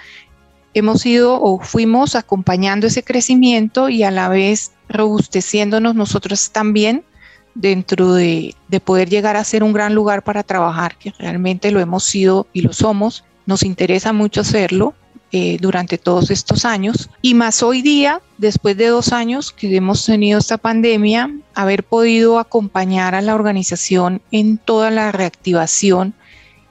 hemos 0.74 1.06
ido 1.06 1.42
o 1.42 1.60
fuimos 1.60 2.16
acompañando 2.16 2.88
ese 2.88 3.04
crecimiento 3.04 3.90
y 3.90 4.04
a 4.04 4.12
la 4.12 4.30
vez 4.30 4.74
robusteciéndonos 4.90 5.96
nosotros 5.96 6.52
también 6.52 7.04
dentro 7.60 8.14
de, 8.14 8.56
de, 8.68 8.80
poder 8.80 9.10
llegar 9.10 9.36
a 9.36 9.44
ser 9.44 9.64
un 9.64 9.74
gran 9.74 9.94
lugar 9.94 10.24
para 10.24 10.44
trabajar, 10.44 10.98
que 10.98 11.14
realmente 11.20 11.72
lo 11.72 11.80
hemos 11.80 12.04
sido 12.04 12.48
y 12.54 12.62
lo 12.62 12.74
somos. 12.74 13.26
Nos 13.46 13.64
interesa 13.64 14.14
mucho 14.14 14.42
hacerlo 14.42 14.94
eh, 15.32 15.60
durante 15.62 16.00
todos 16.00 16.32
estos 16.32 16.66
años. 16.66 17.08
Y 17.22 17.36
más 17.36 17.62
hoy 17.62 17.84
día, 17.84 18.20
después 18.40 18.76
de 18.78 18.88
dos 18.88 19.14
años 19.14 19.52
que 19.52 19.76
hemos 19.76 20.04
tenido 20.04 20.40
esta 20.40 20.58
pandemia, 20.58 21.30
haber 21.54 21.84
podido 21.84 22.40
acompañar 22.40 23.14
a 23.14 23.22
la 23.22 23.36
organización 23.36 24.24
en 24.32 24.58
toda 24.58 24.90
la 24.90 25.12
reactivación 25.12 26.16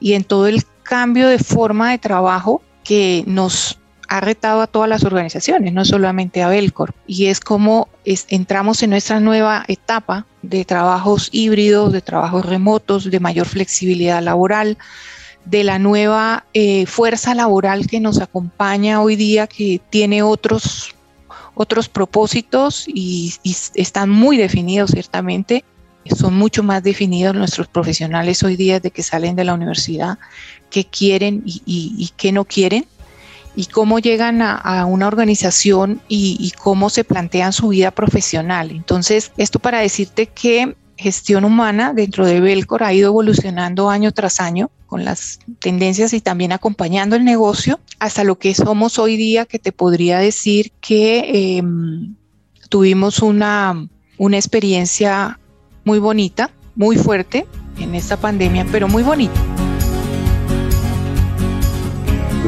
y 0.01 0.14
en 0.14 0.24
todo 0.24 0.48
el 0.48 0.64
cambio 0.83 1.29
de 1.29 1.38
forma 1.38 1.92
de 1.92 1.98
trabajo 1.98 2.61
que 2.83 3.22
nos 3.29 3.79
ha 4.09 4.21
retado 4.21 4.62
a 4.62 4.66
todas 4.66 4.88
las 4.88 5.05
organizaciones, 5.05 5.73
no 5.75 5.85
solamente 5.85 6.42
a 6.42 6.49
Belcor. 6.49 6.94
Y 7.07 7.27
es 7.27 7.40
como 7.40 7.88
entramos 8.05 8.83
en 8.83 8.90
nuestra 8.90 9.21
nueva 9.21 9.64
etapa 9.68 10.27
de 10.42 10.64
trabajos 10.64 11.29
híbridos, 11.31 11.92
de 11.92 12.01
trabajos 12.01 12.47
remotos, 12.47 13.11
de 13.11 13.21
mayor 13.21 13.47
flexibilidad 13.47 14.23
laboral, 14.23 14.79
de 15.44 15.62
la 15.62 15.79
nueva 15.79 16.44
eh, 16.55 16.87
fuerza 16.87 17.35
laboral 17.35 17.87
que 17.87 18.01
nos 18.01 18.21
acompaña 18.21 19.03
hoy 19.03 19.16
día, 19.16 19.47
que 19.47 19.81
tiene 19.90 20.23
otros, 20.23 20.94
otros 21.55 21.88
propósitos 21.88 22.85
y, 22.87 23.35
están 23.75 24.09
muy 24.09 24.38
definidos 24.38 24.90
ciertamente. 24.90 25.64
Son 26.16 26.35
mucho 26.35 26.62
más 26.62 26.83
definidos 26.83 27.35
nuestros 27.35 27.68
profesionales 27.68 28.42
hoy 28.42 28.57
día 28.57 28.81
de 28.81 28.90
que 28.90 29.03
salen 29.03 29.37
de 29.37 29.44
la 29.44 29.53
universidad, 29.53 30.18
qué 30.71 30.85
quieren 30.87 31.42
y, 31.44 31.62
y, 31.66 32.11
qué 32.16 32.33
no 32.33 32.47
quieren, 32.47 32.87
y 33.59 33.66
cómo 33.66 33.99
llegan 33.99 34.40
a, 34.40 34.87
una 34.87 35.09
organización 35.09 36.01
y, 36.07 36.53
cómo 36.62 36.90
se 36.90 37.03
plantean 37.03 37.53
su 37.53 37.71
vida 37.71 37.90
profesional. 37.90 38.71
Entonces, 38.71 39.33
esto 39.37 39.59
para 39.59 39.81
decirte 39.81 40.29
que 40.29 40.77
gestión 40.97 41.44
humana 41.44 41.92
dentro 41.92 42.25
de 42.25 42.38
Belcor 42.40 42.85
ha 42.85 42.92
ido 42.92 43.09
evolucionando 43.09 43.90
año 43.90 44.12
tras 44.12 44.38
año 44.38 44.71
con 44.87 45.05
las 45.05 45.40
tendencias 45.59 46.12
y 46.12 46.21
también 46.21 46.53
acompañando 46.53 47.16
el 47.16 47.25
negocio 47.25 47.81
hasta 47.99 48.23
lo 48.23 48.38
que 48.38 48.55
somos 48.55 49.01
hoy 49.01 49.16
día, 49.16 49.44
que 49.44 49.59
te 49.59 49.73
podría 49.73 50.21
decir 50.21 50.71
que 50.81 51.57
em, 51.59 52.14
tuvimos 52.68 53.23
una, 53.23 53.88
una 54.18 54.37
experiencia 54.37 55.40
muy 55.83 55.99
bonita, 55.99 56.53
muy 56.77 56.94
fuerte 56.94 57.44
en 57.81 57.97
esta 57.97 58.16
pandemia, 58.16 58.68
pero 58.71 58.87
muy 58.87 59.03
bonita. 59.03 59.48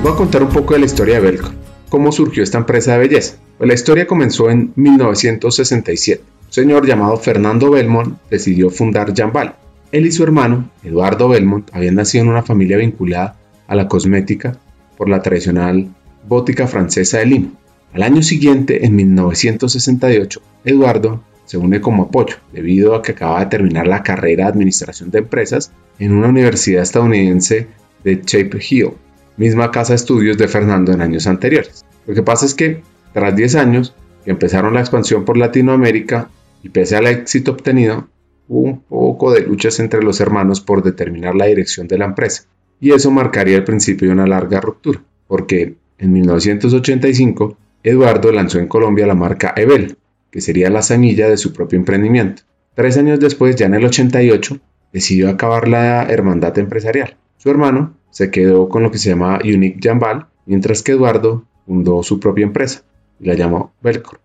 Voy 0.03 0.13
a 0.13 0.17
contar 0.17 0.43
un 0.43 0.49
poco 0.49 0.73
de 0.73 0.81
la 0.81 0.87
historia 0.87 1.17
de 1.17 1.21
Belcor. 1.21 1.53
¿Cómo 1.91 2.11
surgió 2.11 2.43
esta 2.43 2.57
empresa 2.57 2.93
de 2.93 3.01
belleza? 3.01 3.37
Pues 3.59 3.69
la 3.69 3.75
historia 3.75 4.07
comenzó 4.07 4.49
en 4.49 4.73
1967. 4.75 6.25
Un 6.47 6.53
señor 6.53 6.87
llamado 6.87 7.19
Fernando 7.19 7.71
Belmont 7.71 8.19
decidió 8.31 8.71
fundar 8.71 9.15
Jambal, 9.15 9.57
él 9.93 10.07
y 10.07 10.13
su 10.13 10.23
hermano, 10.23 10.71
Eduardo 10.85 11.29
Belmont, 11.29 11.69
habían 11.73 11.97
nacido 11.97 12.25
en 12.25 12.31
una 12.31 12.43
familia 12.43 12.77
vinculada 12.77 13.37
a 13.67 13.75
la 13.75 13.89
cosmética 13.89 14.57
por 14.97 15.09
la 15.09 15.21
tradicional 15.21 15.89
bótica 16.27 16.67
francesa 16.67 17.19
de 17.19 17.27
Lima. 17.27 17.49
Al 17.93 18.03
año 18.03 18.23
siguiente, 18.23 18.87
en 18.87 18.95
1968, 18.95 20.41
Eduardo 20.65 21.25
se 21.45 21.59
une 21.59 21.81
como 21.81 22.05
apoyo, 22.05 22.37
debido 22.53 22.95
a 22.95 23.03
que 23.03 23.13
acaba 23.13 23.41
de 23.41 23.51
terminar 23.51 23.89
la 23.89 24.05
carrera 24.05 24.45
de 24.45 24.51
Administración 24.51 25.11
de 25.11 25.19
Empresas 25.19 25.73
en 25.99 26.13
una 26.13 26.29
universidad 26.29 26.85
estadounidense 26.85 27.67
de 28.05 28.23
Chapel 28.23 28.63
Hill, 28.67 28.93
misma 29.40 29.70
casa 29.70 29.94
de 29.94 29.96
estudios 29.96 30.37
de 30.37 30.48
Fernando 30.48 30.92
en 30.92 31.00
años 31.00 31.26
anteriores. 31.26 31.83
Lo 32.07 32.12
que 32.12 32.22
pasa 32.22 32.44
es 32.44 32.55
que, 32.55 32.83
tras 33.14 33.35
10 33.35 33.55
años 33.55 33.94
empezaron 34.26 34.74
la 34.74 34.81
expansión 34.81 35.24
por 35.24 35.38
Latinoamérica 35.38 36.29
y 36.62 36.68
pese 36.68 36.96
al 36.96 37.07
éxito 37.07 37.53
obtenido, 37.53 38.07
hubo 38.48 38.68
un 38.68 38.81
poco 38.83 39.33
de 39.33 39.40
luchas 39.40 39.81
entre 39.81 40.03
los 40.03 40.20
hermanos 40.20 40.61
por 40.61 40.83
determinar 40.83 41.35
la 41.35 41.46
dirección 41.46 41.88
de 41.88 41.96
la 41.96 42.05
empresa, 42.05 42.42
y 42.81 42.92
eso 42.92 43.11
marcaría 43.11 43.57
el 43.57 43.64
principio 43.64 44.09
de 44.09 44.12
una 44.12 44.26
larga 44.26 44.61
ruptura, 44.61 45.03
porque 45.26 45.74
en 45.96 46.12
1985 46.12 47.57
Eduardo 47.83 48.33
lanzó 48.33 48.59
en 48.59 48.68
Colombia 48.68 49.07
la 49.07 49.14
marca 49.14 49.55
Ebel, 49.57 49.96
que 50.31 50.42
sería 50.42 50.68
la 50.68 50.83
semilla 50.83 51.31
de 51.31 51.38
su 51.38 51.55
propio 51.55 51.79
emprendimiento. 51.79 52.42
Tres 52.74 52.98
años 52.98 53.18
después, 53.18 53.57
ya 53.57 53.64
en 53.64 53.74
el 53.74 53.87
88, 53.87 54.59
decidió 54.92 55.31
acabar 55.31 55.66
la 55.66 56.03
hermandad 56.03 56.59
empresarial. 56.59 57.16
Su 57.40 57.48
hermano 57.48 57.94
se 58.11 58.31
quedó 58.31 58.68
con 58.68 58.83
lo 58.83 58.90
que 58.90 58.98
se 58.98 59.09
llamaba 59.09 59.38
Unique 59.42 59.81
Jambal, 59.83 60.26
mientras 60.44 60.83
que 60.83 60.92
Eduardo 60.92 61.46
fundó 61.66 62.03
su 62.03 62.20
propia 62.20 62.44
empresa 62.44 62.83
y 63.18 63.24
la 63.24 63.35
llamó 63.35 63.72
Belcor. 63.81 64.20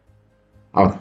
Ahora, 0.73 0.99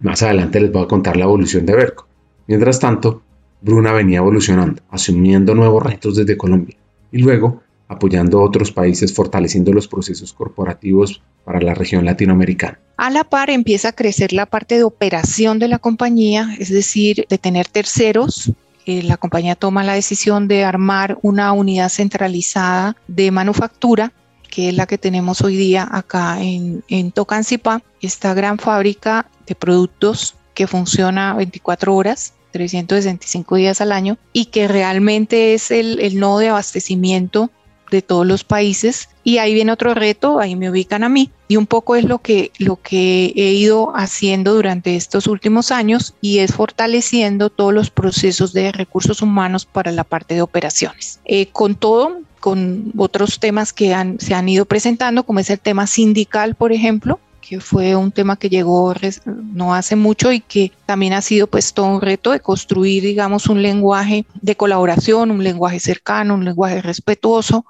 más 0.00 0.22
adelante 0.22 0.58
les 0.58 0.72
voy 0.72 0.84
a 0.84 0.88
contar 0.88 1.18
la 1.18 1.26
evolución 1.26 1.66
de 1.66 1.76
Belcor. 1.76 2.06
Mientras 2.46 2.80
tanto, 2.80 3.20
Bruna 3.60 3.92
venía 3.92 4.18
evolucionando, 4.18 4.80
asumiendo 4.88 5.54
nuevos 5.54 5.82
retos 5.82 6.16
desde 6.16 6.38
Colombia 6.38 6.78
y 7.12 7.18
luego 7.18 7.60
apoyando 7.88 8.38
a 8.38 8.44
otros 8.44 8.72
países 8.72 9.12
fortaleciendo 9.12 9.74
los 9.74 9.86
procesos 9.86 10.32
corporativos 10.32 11.20
para 11.44 11.60
la 11.60 11.74
región 11.74 12.06
latinoamericana. 12.06 12.78
A 12.96 13.10
la 13.10 13.24
par 13.24 13.50
empieza 13.50 13.90
a 13.90 13.92
crecer 13.92 14.32
la 14.32 14.46
parte 14.46 14.76
de 14.76 14.84
operación 14.84 15.58
de 15.58 15.68
la 15.68 15.78
compañía, 15.78 16.56
es 16.58 16.70
decir, 16.70 17.26
de 17.28 17.36
tener 17.36 17.68
terceros. 17.68 18.50
Eh, 18.88 19.02
la 19.02 19.18
compañía 19.18 19.54
toma 19.54 19.84
la 19.84 19.92
decisión 19.92 20.48
de 20.48 20.64
armar 20.64 21.18
una 21.20 21.52
unidad 21.52 21.90
centralizada 21.90 22.96
de 23.06 23.30
manufactura 23.30 24.14
que 24.48 24.70
es 24.70 24.74
la 24.74 24.86
que 24.86 24.96
tenemos 24.96 25.42
hoy 25.42 25.56
día 25.56 25.86
acá 25.92 26.40
en, 26.40 26.82
en 26.88 27.12
Tocancipá, 27.12 27.82
esta 28.00 28.32
gran 28.32 28.58
fábrica 28.58 29.26
de 29.46 29.54
productos 29.54 30.36
que 30.54 30.66
funciona 30.66 31.34
24 31.34 31.94
horas 31.94 32.32
365 32.52 33.56
días 33.56 33.82
al 33.82 33.92
año 33.92 34.16
y 34.32 34.46
que 34.46 34.68
realmente 34.68 35.52
es 35.52 35.70
el, 35.70 36.18
nodo 36.18 36.38
de 36.38 36.48
abastecimiento 36.48 37.50
de 37.90 38.02
todos 38.02 38.26
los 38.26 38.44
países. 38.44 39.08
Y 39.24 39.38
ahí 39.38 39.54
viene 39.54 39.72
otro 39.72 39.94
reto, 39.94 40.40
ahí 40.40 40.56
me 40.56 40.70
ubican 40.70 41.04
a 41.04 41.08
mí. 41.08 41.30
Y 41.48 41.56
un 41.56 41.66
poco 41.66 41.96
es 41.96 42.04
lo 42.04 42.18
que, 42.18 42.52
lo 42.58 42.76
que 42.76 43.32
he 43.36 43.52
ido 43.52 43.92
haciendo 43.96 44.54
durante 44.54 44.96
estos 44.96 45.26
últimos 45.26 45.70
años 45.70 46.14
y 46.20 46.38
es 46.38 46.54
fortaleciendo 46.54 47.50
todos 47.50 47.72
los 47.72 47.90
procesos 47.90 48.52
de 48.52 48.72
recursos 48.72 49.22
humanos 49.22 49.66
para 49.66 49.92
la 49.92 50.04
parte 50.04 50.34
de 50.34 50.42
operaciones. 50.42 51.20
Eh, 51.24 51.46
con 51.52 51.74
todo, 51.74 52.20
con 52.40 52.92
otros 52.96 53.40
temas 53.40 53.72
que 53.72 53.94
se 54.18 54.34
han 54.34 54.48
ido 54.48 54.64
presentando, 54.64 55.24
como 55.24 55.40
es 55.40 55.50
el 55.50 55.58
tema 55.58 55.86
sindical, 55.86 56.54
por 56.54 56.72
ejemplo, 56.72 57.18
que 57.48 57.60
fue 57.60 57.96
un 57.96 58.12
tema 58.12 58.36
que 58.36 58.50
llegó 58.50 58.94
no 59.26 59.74
hace 59.74 59.96
mucho 59.96 60.32
y 60.32 60.40
que 60.40 60.70
también 60.84 61.14
ha 61.14 61.22
sido 61.22 61.46
pues 61.46 61.72
todo 61.72 61.86
un 61.86 62.02
reto 62.02 62.32
de 62.32 62.40
construir, 62.40 63.02
digamos, 63.02 63.46
un 63.46 63.62
lenguaje 63.62 64.26
de 64.42 64.54
colaboración, 64.54 65.30
un 65.30 65.42
lenguaje 65.42 65.80
cercano, 65.80 66.34
un 66.34 66.44
lenguaje 66.44 66.82
respetuoso 66.82 67.64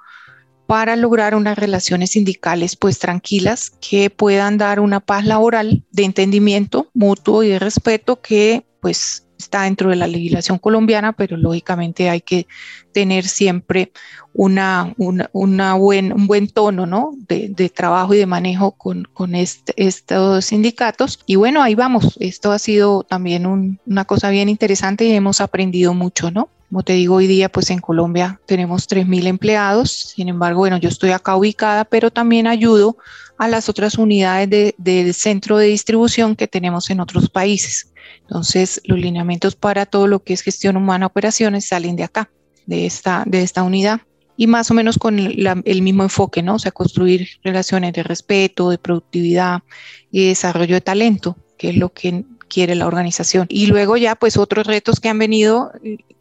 para 0.68 0.96
lograr 0.96 1.34
unas 1.34 1.56
relaciones 1.56 2.10
sindicales 2.10 2.76
pues 2.76 2.98
tranquilas 2.98 3.70
que 3.80 4.10
puedan 4.10 4.58
dar 4.58 4.80
una 4.80 5.00
paz 5.00 5.24
laboral 5.24 5.82
de 5.92 6.04
entendimiento 6.04 6.90
mutuo 6.92 7.42
y 7.42 7.48
de 7.48 7.58
respeto 7.58 8.20
que 8.20 8.66
pues 8.82 9.26
está 9.38 9.62
dentro 9.62 9.88
de 9.88 9.96
la 9.96 10.06
legislación 10.06 10.58
colombiana, 10.58 11.14
pero 11.14 11.38
lógicamente 11.38 12.10
hay 12.10 12.20
que 12.20 12.46
tener 12.92 13.26
siempre 13.26 13.92
una, 14.34 14.94
una, 14.98 15.74
buen, 15.74 16.12
un 16.12 16.26
buen 16.26 16.48
tono 16.48 16.84
¿no? 16.84 17.12
de, 17.16 17.72
trabajo 17.74 18.12
y 18.12 18.18
de 18.18 18.26
manejo 18.26 18.72
con, 18.72 19.04
con 19.04 19.34
este, 19.34 19.72
estos 19.76 20.44
sindicatos. 20.44 21.20
Y 21.24 21.36
bueno, 21.36 21.62
ahí 21.62 21.76
vamos. 21.76 22.18
Esto 22.20 22.52
ha 22.52 22.58
sido 22.58 23.04
también 23.04 23.78
una 23.86 24.04
cosa 24.04 24.28
bien 24.28 24.50
interesante 24.50 25.06
y 25.06 25.12
hemos 25.12 25.40
aprendido 25.40 25.94
mucho, 25.94 26.30
¿no? 26.30 26.50
Como 26.68 26.82
te 26.82 26.92
digo, 26.92 27.14
hoy 27.14 27.26
día 27.26 27.48
pues 27.48 27.70
en 27.70 27.78
Colombia 27.78 28.40
tenemos 28.46 28.86
3.000 28.88 29.26
empleados, 29.26 29.90
sin 29.90 30.28
embargo, 30.28 30.60
bueno, 30.60 30.76
yo 30.76 30.90
estoy 30.90 31.10
acá 31.10 31.34
ubicada, 31.34 31.84
pero 31.86 32.10
también 32.10 32.46
ayudo 32.46 32.98
a 33.38 33.48
las 33.48 33.70
otras 33.70 33.96
unidades 33.96 34.74
del 34.76 35.14
centro 35.14 35.56
de 35.56 35.66
distribución 35.66 36.36
que 36.36 36.46
tenemos 36.46 36.90
en 36.90 37.00
otros 37.00 37.30
países. 37.30 37.92
Entonces, 38.22 38.82
los 38.84 38.98
lineamientos 38.98 39.56
para 39.56 39.86
todo 39.86 40.06
lo 40.06 40.22
que 40.22 40.34
es 40.34 40.42
gestión 40.42 40.76
humana, 40.76 41.06
operaciones, 41.06 41.66
salen 41.66 41.96
de 41.96 42.04
acá, 42.04 42.30
de 42.66 42.84
esta, 42.84 43.24
de 43.26 43.42
esta 43.42 43.62
unidad. 43.62 44.02
Y 44.36 44.46
más 44.46 44.70
o 44.70 44.74
menos 44.74 44.98
con 44.98 45.18
el 45.18 45.82
mismo 45.82 46.02
enfoque, 46.02 46.42
¿no? 46.42 46.56
O 46.56 46.58
sea, 46.58 46.70
construir 46.70 47.28
relaciones 47.42 47.92
de 47.92 48.02
respeto, 48.02 48.70
de 48.70 48.78
productividad 48.78 49.62
y 50.12 50.28
desarrollo 50.28 50.74
de 50.74 50.80
talento, 50.80 51.36
que 51.56 51.70
es 51.70 51.76
lo 51.76 51.92
que 51.92 52.24
quiere 52.48 52.74
la 52.74 52.86
organización. 52.86 53.46
Y 53.48 53.66
luego 53.66 53.96
ya, 53.96 54.14
pues 54.14 54.36
otros 54.36 54.66
retos 54.66 55.00
que 55.00 55.08
han 55.08 55.18
venido, 55.18 55.72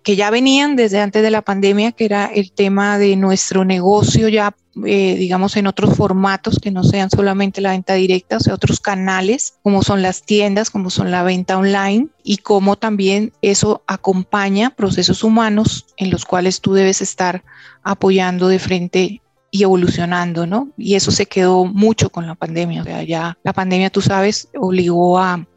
que 0.03 0.15
ya 0.15 0.29
venían 0.29 0.75
desde 0.75 0.99
antes 0.99 1.23
de 1.23 1.31
la 1.31 1.41
pandemia, 1.41 1.91
que 1.91 2.05
era 2.05 2.25
el 2.27 2.51
tema 2.51 2.97
de 2.97 3.15
nuestro 3.15 3.65
negocio 3.65 4.29
ya 4.29 4.55
eh, 4.85 5.15
digamos, 5.17 5.55
en 5.55 5.65
otros 5.65 5.95
formatos 5.95 6.59
que 6.61 6.71
no 6.71 6.83
sean 6.83 7.09
solamente 7.09 7.61
la 7.61 7.71
venta 7.71 7.93
directa, 7.95 8.37
o 8.37 8.39
sea, 8.39 8.53
otros 8.53 8.79
canales, 8.79 9.55
como 9.63 9.81
son 9.81 10.01
las 10.01 10.23
tiendas, 10.23 10.69
como 10.69 10.89
son 10.89 11.09
la 11.09 11.23
venta 11.23 11.57
online, 11.57 12.09
y 12.23 12.37
cómo 12.37 12.75
también 12.75 13.33
eso 13.41 13.81
acompaña 13.87 14.69
procesos 14.71 15.23
humanos 15.23 15.85
en 15.97 16.11
los 16.11 16.25
cuales 16.25 16.61
tú 16.61 16.73
debes 16.73 17.01
estar 17.01 17.43
apoyando 17.81 18.49
de 18.49 18.59
frente 18.59 19.21
y 19.49 19.63
evolucionando, 19.63 20.45
¿no? 20.45 20.69
Y 20.77 20.95
eso 20.95 21.09
se 21.11 21.25
quedó 21.25 21.65
mucho 21.65 22.09
con 22.09 22.27
la 22.27 22.35
pandemia, 22.35 22.81
o 22.81 22.85
sea, 22.85 23.01
ya 23.03 23.37
la 23.43 23.53
pandemia, 23.53 23.89
tú 23.89 24.01
sabes, 24.01 24.49
obligó 24.55 25.17
a, 25.17 25.47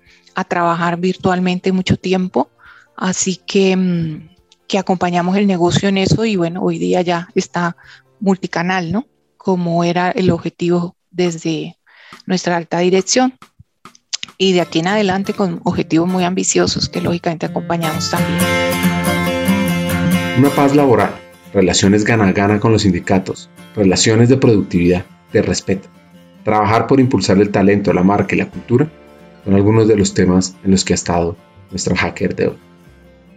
a 0.40 0.44
trabajar 0.44 0.98
virtualmente 0.98 1.72
mucho 1.72 1.96
tiempo, 1.96 2.50
así 2.96 3.36
que, 3.36 3.76
mm, 3.76 4.30
que 4.66 4.78
acompañamos 4.78 5.36
el 5.36 5.46
negocio 5.46 5.88
en 5.88 5.98
eso 5.98 6.24
y 6.24 6.36
bueno, 6.36 6.62
hoy 6.62 6.78
día 6.78 7.02
ya 7.02 7.28
está 7.34 7.76
multicanal, 8.20 8.92
¿no? 8.92 9.06
Como 9.36 9.84
era 9.84 10.10
el 10.10 10.30
objetivo 10.30 10.96
desde 11.10 11.76
nuestra 12.26 12.56
alta 12.56 12.78
dirección. 12.78 13.34
Y 14.38 14.52
de 14.52 14.62
aquí 14.62 14.78
en 14.78 14.88
adelante 14.88 15.34
con 15.34 15.60
objetivos 15.64 16.08
muy 16.08 16.24
ambiciosos 16.24 16.88
que 16.88 17.00
lógicamente 17.00 17.46
acompañamos 17.46 18.10
también. 18.10 18.38
Una 20.38 20.48
paz 20.50 20.74
laboral, 20.74 21.14
relaciones 21.52 22.04
gana-gana 22.04 22.60
con 22.60 22.72
los 22.72 22.82
sindicatos, 22.82 23.50
relaciones 23.76 24.30
de 24.30 24.38
productividad, 24.38 25.04
de 25.32 25.42
respeto, 25.42 25.88
trabajar 26.44 26.86
por 26.86 27.00
impulsar 27.00 27.38
el 27.38 27.50
talento, 27.50 27.92
la 27.92 28.02
marca 28.02 28.34
y 28.34 28.38
la 28.38 28.48
cultura 28.48 28.90
son 29.44 29.54
algunos 29.54 29.88
de 29.88 29.96
los 29.96 30.14
temas 30.14 30.56
en 30.64 30.72
los 30.72 30.84
que 30.84 30.92
ha 30.92 30.96
estado 30.96 31.36
nuestro 31.70 31.94
hacker 31.96 32.34
de 32.34 32.48
hoy 32.48 32.56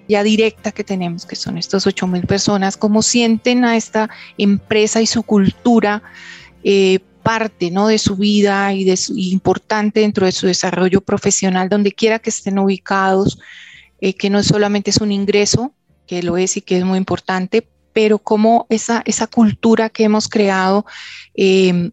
ya 0.07 0.23
directa 0.23 0.71
que 0.71 0.83
tenemos, 0.83 1.25
que 1.25 1.35
son 1.35 1.57
estos 1.57 1.87
8 1.87 2.07
mil 2.07 2.25
personas, 2.25 2.77
cómo 2.77 3.01
sienten 3.01 3.65
a 3.65 3.77
esta 3.77 4.09
empresa 4.37 5.01
y 5.01 5.07
su 5.07 5.23
cultura 5.23 6.03
eh, 6.63 6.99
parte 7.23 7.71
¿no? 7.71 7.87
de 7.87 7.97
su 7.97 8.17
vida 8.17 8.73
y, 8.73 8.83
de 8.83 8.99
importante 9.15 10.01
dentro 10.01 10.25
de 10.25 10.33
su 10.33 10.47
desarrollo 10.47 11.01
profesional, 11.01 11.69
donde 11.69 11.93
quiera 11.93 12.19
que 12.19 12.29
estén 12.29 12.59
ubicados, 12.59 13.39
eh, 14.01 14.13
que 14.13 14.29
no 14.29 14.43
solamente 14.43 14.89
es 14.89 14.97
un 14.97 15.11
ingreso, 15.11 15.73
que 16.05 16.21
lo 16.21 16.35
es 16.35 16.57
y 16.57 16.61
que 16.61 16.77
es 16.77 16.83
muy 16.83 16.97
importante, 16.97 17.67
pero 17.93 18.19
cómo 18.19 18.65
esa, 18.69 19.03
esa 19.05 19.27
cultura 19.27 19.89
que 19.89 20.03
hemos 20.03 20.27
creado 20.27 20.85
eh, 21.33 21.91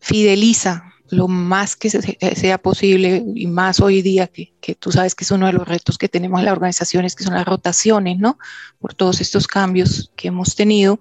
fideliza 0.00 0.93
lo 1.16 1.28
más 1.28 1.76
que 1.76 1.90
sea 1.90 2.58
posible 2.58 3.24
y 3.34 3.46
más 3.46 3.80
hoy 3.80 4.02
día 4.02 4.26
que, 4.26 4.52
tú 4.78 4.92
sabes 4.92 5.14
que 5.14 5.24
es 5.24 5.30
uno 5.30 5.46
de 5.46 5.52
los 5.52 5.66
retos 5.66 5.98
que 5.98 6.08
tenemos 6.08 6.40
en 6.40 6.46
las 6.46 6.52
organizaciones, 6.52 7.14
que 7.14 7.24
son 7.24 7.34
las 7.34 7.46
rotaciones, 7.46 8.18
¿no? 8.18 8.38
Por 8.78 8.94
todos 8.94 9.20
estos 9.20 9.46
cambios 9.46 10.10
que 10.16 10.28
hemos 10.28 10.54
tenido, 10.54 11.00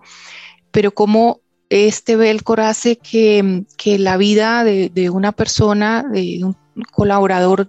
pero 0.71 0.93
como 0.93 1.41
este 1.69 2.15
Belcor 2.15 2.61
hace 2.61 2.97
que, 2.97 3.65
que 3.77 3.97
la 3.97 4.17
vida 4.17 4.63
de, 4.63 5.09
una 5.09 5.31
persona, 5.31 6.03
de 6.03 6.41
un 6.43 6.55
colaborador 6.91 7.67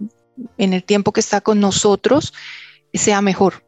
en 0.59 0.73
el 0.73 0.85
tiempo 0.85 1.13
que 1.13 1.21
está 1.21 1.41
con 1.41 1.61
nosotros, 1.61 2.33
sea 2.93 3.21
mejor. 3.21 3.65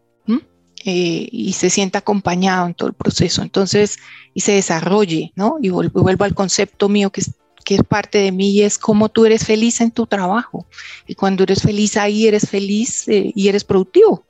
Eh, 0.88 1.28
y 1.32 1.54
se 1.54 1.68
sienta 1.68 1.98
acompañado 1.98 2.68
en 2.68 2.74
todo 2.74 2.88
el 2.88 2.94
proceso, 2.94 3.42
entonces, 3.42 3.98
y 4.34 4.42
se 4.42 4.52
desarrolle, 4.52 5.32
¿no? 5.34 5.56
Y 5.60 5.70
vuelvo 5.70 6.22
al 6.22 6.34
concepto 6.34 6.88
mío 6.88 7.10
que 7.10 7.22
es 7.22 7.32
que 7.66 7.74
es 7.74 7.82
parte 7.82 8.18
de 8.18 8.30
mí 8.30 8.50
y 8.50 8.62
es 8.62 8.78
cómo 8.78 9.08
tú 9.08 9.26
eres 9.26 9.44
feliz 9.44 9.80
en 9.80 9.90
tu 9.90 10.06
trabajo. 10.06 10.66
Y 11.08 11.16
cuando 11.16 11.42
eres 11.42 11.62
feliz 11.62 11.96
ahí, 11.96 12.28
eres 12.28 12.48
feliz 12.48 13.08
eh, 13.08 13.32
y 13.34 13.48
eres 13.48 13.64
productivo. 13.64 14.24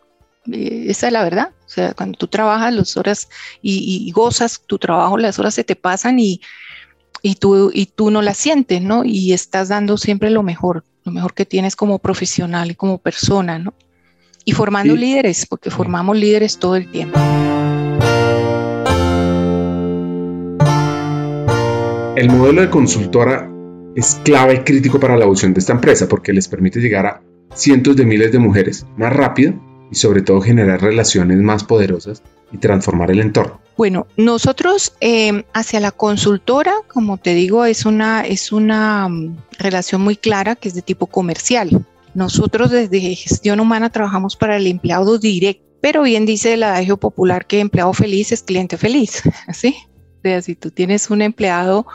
Eh, 0.50 0.86
esa 0.88 1.08
es 1.08 1.12
la 1.12 1.22
verdad. 1.22 1.50
O 1.66 1.68
sea, 1.68 1.92
cuando 1.92 2.16
tú 2.16 2.28
trabajas 2.28 2.72
las 2.72 2.96
horas 2.96 3.28
y, 3.60 4.10
gozas 4.12 4.62
tu 4.66 4.78
trabajo, 4.78 5.18
las 5.18 5.38
horas 5.38 5.52
se 5.52 5.64
te 5.64 5.76
pasan 5.76 6.18
y, 6.18 6.40
y, 7.20 7.34
tú, 7.34 7.70
y 7.74 7.84
tú 7.84 8.10
no 8.10 8.22
las 8.22 8.38
sientes, 8.38 8.80
¿no? 8.80 9.04
Y 9.04 9.34
estás 9.34 9.68
dando 9.68 9.98
siempre 9.98 10.30
lo 10.30 10.42
mejor, 10.42 10.84
lo 11.04 11.12
mejor 11.12 11.34
que 11.34 11.44
tienes 11.44 11.76
como 11.76 11.98
profesional 11.98 12.70
y 12.70 12.74
como 12.74 12.96
persona, 12.96 13.58
¿no? 13.58 13.74
Y 14.46 14.52
formando 14.52 14.96
líderes, 14.96 15.44
porque 15.44 15.70
formamos 15.70 16.16
líderes 16.16 16.58
todo 16.58 16.76
el 16.76 16.90
tiempo. 16.90 17.20
El 22.16 22.30
modelo 22.30 22.62
de 22.62 22.70
consultora 22.70 23.46
es 23.94 24.18
clave 24.24 24.54
y 24.54 24.58
crítico 24.60 24.98
para 24.98 25.18
la 25.18 25.24
evolución 25.24 25.52
de 25.52 25.60
esta 25.60 25.74
empresa 25.74 26.08
porque 26.08 26.32
les 26.32 26.48
permite 26.48 26.80
llegar 26.80 27.04
a 27.04 27.20
cientos 27.54 27.94
de 27.94 28.06
miles 28.06 28.32
de 28.32 28.38
mujeres 28.38 28.86
más 28.96 29.12
rápido 29.12 29.52
y 29.90 29.96
sobre 29.96 30.22
todo 30.22 30.40
generar 30.40 30.80
relaciones 30.80 31.36
más 31.42 31.62
poderosas 31.64 32.22
y 32.50 32.56
transformar 32.56 33.10
el 33.10 33.20
entorno. 33.20 33.60
Bueno, 33.76 34.06
nosotros 34.16 34.94
eh, 35.02 35.44
hacia 35.52 35.78
la 35.78 35.90
consultora, 35.90 36.72
como 36.88 37.18
te 37.18 37.34
digo, 37.34 37.66
es 37.66 37.84
una, 37.84 38.22
es 38.22 38.50
una 38.50 39.10
mm, 39.10 39.36
relación 39.58 40.00
muy 40.00 40.16
clara 40.16 40.56
que 40.56 40.68
es 40.68 40.74
de 40.74 40.80
tipo 40.80 41.08
comercial. 41.08 41.84
Nosotros 42.14 42.70
desde 42.70 43.14
gestión 43.14 43.60
humana 43.60 43.90
trabajamos 43.90 44.36
para 44.36 44.56
el 44.56 44.66
empleado 44.66 45.18
directo, 45.18 45.62
pero 45.82 46.04
bien 46.04 46.24
dice 46.24 46.54
el 46.54 46.62
adagio 46.62 46.96
popular 46.96 47.46
que 47.46 47.60
empleado 47.60 47.92
feliz 47.92 48.32
es 48.32 48.42
cliente 48.42 48.78
feliz, 48.78 49.22
¿sí? 49.52 49.76
Si 50.42 50.54
tú 50.54 50.70
tienes 50.70 51.10
un 51.10 51.22
empleado 51.22 51.86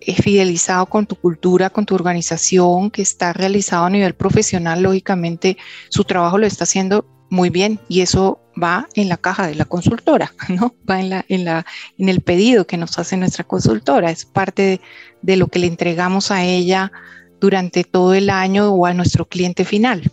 eh, 0.00 0.14
fidelizado 0.14 0.86
con 0.86 1.06
tu 1.06 1.16
cultura, 1.16 1.70
con 1.70 1.86
tu 1.86 1.94
organización, 1.94 2.90
que 2.90 3.02
está 3.02 3.32
realizado 3.32 3.84
a 3.84 3.90
nivel 3.90 4.14
profesional, 4.14 4.82
lógicamente 4.82 5.56
su 5.90 6.04
trabajo 6.04 6.38
lo 6.38 6.46
está 6.46 6.64
haciendo 6.64 7.06
muy 7.30 7.50
bien 7.50 7.80
y 7.88 8.00
eso 8.00 8.40
va 8.60 8.88
en 8.94 9.08
la 9.08 9.16
caja 9.16 9.46
de 9.46 9.54
la 9.54 9.64
consultora, 9.64 10.32
¿no? 10.48 10.74
Va 10.88 11.00
en, 11.00 11.10
la, 11.10 11.24
en, 11.28 11.44
la, 11.44 11.64
en 11.98 12.08
el 12.08 12.20
pedido 12.20 12.66
que 12.66 12.76
nos 12.76 12.98
hace 12.98 13.16
nuestra 13.16 13.44
consultora, 13.44 14.10
es 14.10 14.24
parte 14.24 14.80
de, 15.22 15.36
lo 15.36 15.48
que 15.48 15.58
le 15.58 15.66
entregamos 15.66 16.30
a 16.30 16.44
ella 16.44 16.92
durante 17.40 17.84
todo 17.84 18.14
el 18.14 18.28
año 18.28 18.70
o 18.72 18.86
a 18.86 18.94
nuestro 18.94 19.26
cliente 19.28 19.64
final. 19.64 20.12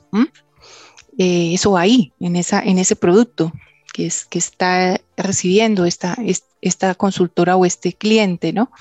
Eh, 1.18 1.54
eso 1.54 1.78
ahí, 1.78 2.14
en, 2.20 2.36
esa, 2.36 2.62
en 2.62 2.80
ese 2.80 2.96
producto 2.96 3.52
que, 3.92 4.08
es, 4.08 4.26
que 4.26 4.40
está 4.40 5.00
recibiendo 5.18 5.86
esta, 5.86 6.18
esta 6.62 6.96
consultora 6.96 7.56
o 7.56 7.66
este 7.66 7.94
cliente, 7.94 8.54
¿no? 8.54 8.72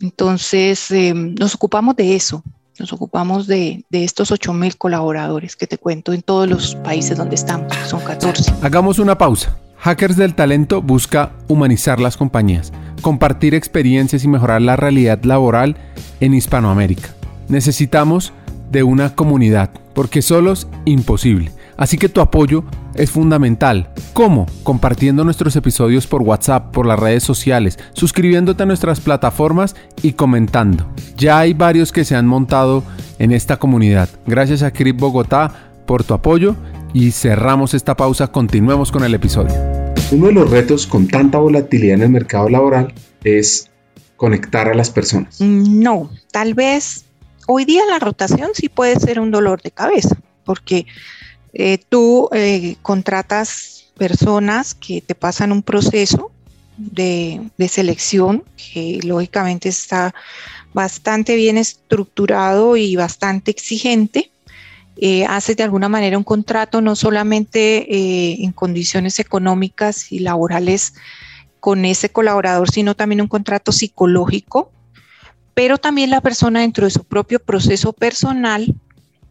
Entonces, 0.00 0.90
em, 0.90 1.34
nos 1.34 1.54
ocupamos 1.54 1.94
de 1.96 2.16
eso, 2.16 2.42
nos 2.78 2.92
ocupamos 2.92 3.46
de, 3.46 3.84
de 3.90 4.04
estos 4.04 4.30
8 4.30 4.52
mil 4.52 4.76
colaboradores 4.76 5.54
que 5.56 5.66
te 5.66 5.78
cuento 5.78 6.12
en 6.12 6.22
todos 6.22 6.48
los 6.48 6.74
países 6.76 7.16
donde 7.16 7.36
estamos, 7.36 7.72
son 7.86 8.00
14. 8.00 8.52
Hagamos 8.62 8.98
una 8.98 9.16
pausa. 9.16 9.56
Hackers 9.78 10.16
del 10.16 10.34
Talento 10.36 10.80
busca 10.80 11.32
humanizar 11.48 11.98
las 11.98 12.16
compañías, 12.16 12.72
compartir 13.00 13.54
experiencias 13.54 14.22
y 14.22 14.28
mejorar 14.28 14.62
la 14.62 14.76
realidad 14.76 15.22
laboral 15.24 15.76
en 16.20 16.34
Hispanoamérica. 16.34 17.14
Necesitamos 17.48 18.32
de 18.70 18.84
una 18.84 19.14
comunidad, 19.14 19.70
porque 19.92 20.22
solos 20.22 20.68
imposible. 20.84 21.52
Así 21.76 21.98
que 21.98 22.08
tu 22.08 22.20
apoyo 22.20 22.64
es 22.94 23.10
fundamental. 23.10 23.90
¿Cómo? 24.12 24.46
Compartiendo 24.62 25.24
nuestros 25.24 25.56
episodios 25.56 26.06
por 26.06 26.22
WhatsApp, 26.22 26.72
por 26.72 26.86
las 26.86 26.98
redes 26.98 27.22
sociales, 27.22 27.78
suscribiéndote 27.92 28.62
a 28.62 28.66
nuestras 28.66 29.00
plataformas 29.00 29.76
y 30.02 30.12
comentando. 30.12 30.86
Ya 31.16 31.38
hay 31.38 31.54
varios 31.54 31.92
que 31.92 32.04
se 32.04 32.16
han 32.16 32.26
montado 32.26 32.82
en 33.18 33.32
esta 33.32 33.58
comunidad. 33.58 34.08
Gracias 34.26 34.62
a 34.62 34.72
Crip 34.72 34.98
Bogotá 34.98 35.70
por 35.86 36.04
tu 36.04 36.14
apoyo 36.14 36.56
y 36.92 37.10
cerramos 37.12 37.74
esta 37.74 37.96
pausa. 37.96 38.28
Continuemos 38.28 38.92
con 38.92 39.04
el 39.04 39.14
episodio. 39.14 39.54
Uno 40.10 40.26
de 40.26 40.32
los 40.32 40.50
retos 40.50 40.86
con 40.86 41.08
tanta 41.08 41.38
volatilidad 41.38 41.96
en 41.96 42.02
el 42.02 42.10
mercado 42.10 42.48
laboral 42.48 42.92
es 43.24 43.70
conectar 44.16 44.68
a 44.68 44.74
las 44.74 44.90
personas. 44.90 45.40
No, 45.40 46.10
tal 46.30 46.54
vez 46.54 47.06
hoy 47.46 47.64
día 47.64 47.82
la 47.88 47.98
rotación 47.98 48.50
sí 48.54 48.68
puede 48.68 49.00
ser 49.00 49.18
un 49.20 49.30
dolor 49.30 49.62
de 49.62 49.70
cabeza, 49.70 50.16
porque 50.44 50.86
Eh, 51.54 51.78
tú 51.88 52.28
eh, 52.32 52.76
contratas 52.82 53.92
personas 53.96 54.74
que 54.74 55.00
te 55.00 55.14
pasan 55.14 55.52
un 55.52 55.62
proceso 55.62 56.32
de, 56.76 57.50
selección 57.68 58.44
que 58.56 59.00
lógicamente 59.04 59.68
está 59.68 60.14
bastante 60.72 61.36
bien 61.36 61.58
estructurado 61.58 62.76
y 62.76 62.96
bastante 62.96 63.50
exigente. 63.50 64.30
Eh, 64.96 65.24
haces 65.24 65.56
de 65.56 65.62
alguna 65.62 65.88
manera 65.88 66.18
un 66.18 66.24
contrato 66.24 66.80
no 66.80 66.96
solamente 66.96 67.86
eh, 67.94 68.44
en 68.44 68.52
condiciones 68.52 69.18
económicas 69.18 70.12
y 70.12 70.18
laborales 70.18 70.94
con 71.60 71.84
ese 71.84 72.10
colaborador, 72.10 72.70
sino 72.70 72.94
también 72.94 73.20
un 73.20 73.28
contrato 73.28 73.72
psicológico, 73.72 74.70
pero 75.54 75.78
también 75.78 76.10
la 76.10 76.20
persona 76.20 76.60
dentro 76.60 76.84
de 76.84 76.90
su 76.90 77.04
propio 77.04 77.38
proceso 77.38 77.92
personal 77.92 78.74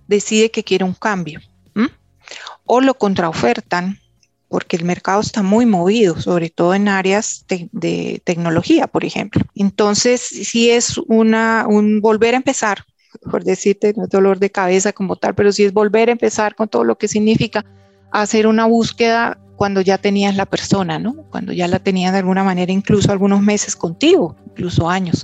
decide 0.07 0.49
que 0.49 0.63
quiere 0.63 0.83
un 0.83 0.93
cambio 0.93 1.41
o 2.65 2.81
lo 2.81 2.93
contraofertan 2.95 3.99
porque 4.51 4.75
el 4.75 4.83
mercado 4.83 5.21
está 5.21 5.43
muy 5.43 5.65
movido, 5.65 6.19
sobre 6.19 6.49
todo 6.49 6.73
en 6.73 6.89
áreas 6.89 7.45
de 7.47 8.21
tecnología, 8.25 8.85
por 8.85 9.05
ejemplo. 9.05 9.43
Entonces, 9.55 10.19
si 10.19 10.69
es 10.69 10.97
una, 11.07 11.65
un 11.69 12.01
volver 12.01 12.33
a 12.33 12.37
empezar, 12.37 12.83
por 13.29 13.45
decirte, 13.45 13.93
no 13.95 14.03
es 14.03 14.09
dolor 14.09 14.39
de 14.39 14.51
cabeza 14.51 14.91
como 14.91 15.15
tal, 15.15 15.35
pero 15.35 15.53
si 15.53 15.63
es 15.63 15.71
volver 15.71 16.09
a 16.09 16.11
empezar 16.11 16.55
con 16.55 16.67
todo 16.67 16.83
lo 16.83 16.97
que 16.97 17.07
significa 17.07 17.65
hacer 18.11 18.45
una 18.45 18.65
búsqueda 18.65 19.39
cuando 19.61 19.81
ya 19.81 19.99
tenías 19.99 20.35
la 20.35 20.47
persona, 20.47 20.97
¿no? 20.97 21.13
Cuando 21.29 21.53
ya 21.53 21.67
la 21.67 21.77
tenías 21.77 22.13
de 22.13 22.17
alguna 22.17 22.43
manera 22.43 22.71
incluso 22.71 23.11
algunos 23.11 23.43
meses 23.43 23.75
contigo, 23.75 24.35
incluso 24.47 24.89
años. 24.89 25.23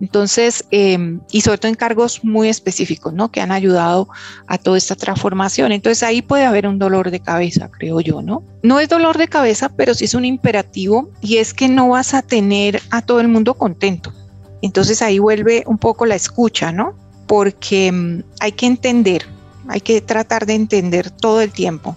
Entonces, 0.00 0.64
em, 0.70 1.20
y 1.30 1.42
sobre 1.42 1.58
todo 1.58 1.68
en 1.68 1.74
cargos 1.74 2.24
muy 2.24 2.48
específicos, 2.48 3.12
¿no? 3.12 3.30
Que 3.30 3.42
han 3.42 3.52
ayudado 3.52 4.08
a 4.46 4.56
toda 4.56 4.78
esta 4.78 4.94
transformación. 4.94 5.70
Entonces 5.70 6.02
ahí 6.02 6.22
puede 6.22 6.46
haber 6.46 6.66
un 6.66 6.78
dolor 6.78 7.10
de 7.10 7.20
cabeza, 7.20 7.70
creo 7.70 8.00
yo, 8.00 8.22
¿no? 8.22 8.42
No 8.62 8.80
es 8.80 8.88
dolor 8.88 9.18
de 9.18 9.28
cabeza, 9.28 9.68
pero 9.68 9.92
sí 9.92 10.06
es 10.06 10.14
un 10.14 10.24
imperativo 10.24 11.10
y 11.20 11.36
es 11.36 11.52
que 11.52 11.68
no 11.68 11.90
vas 11.90 12.14
a 12.14 12.22
tener 12.22 12.80
a 12.90 13.02
todo 13.02 13.20
el 13.20 13.28
mundo 13.28 13.52
contento. 13.52 14.14
Entonces 14.62 15.02
ahí 15.02 15.18
vuelve 15.18 15.62
un 15.66 15.76
poco 15.76 16.06
la 16.06 16.14
escucha, 16.14 16.72
¿no? 16.72 16.94
Porque 17.26 17.88
em, 17.88 18.22
hay 18.40 18.52
que 18.52 18.64
entender, 18.64 19.26
hay 19.68 19.82
que 19.82 20.00
tratar 20.00 20.46
de 20.46 20.54
entender 20.54 21.10
todo 21.10 21.42
el 21.42 21.50
tiempo 21.52 21.94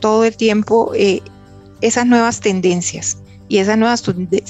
todo 0.00 0.24
el 0.24 0.36
tiempo 0.36 0.92
eh, 0.94 1.22
esas 1.80 2.06
nuevas 2.06 2.40
tendencias. 2.40 3.18
Y 3.48 3.58
esas 3.58 3.76
nuevas 3.76 4.04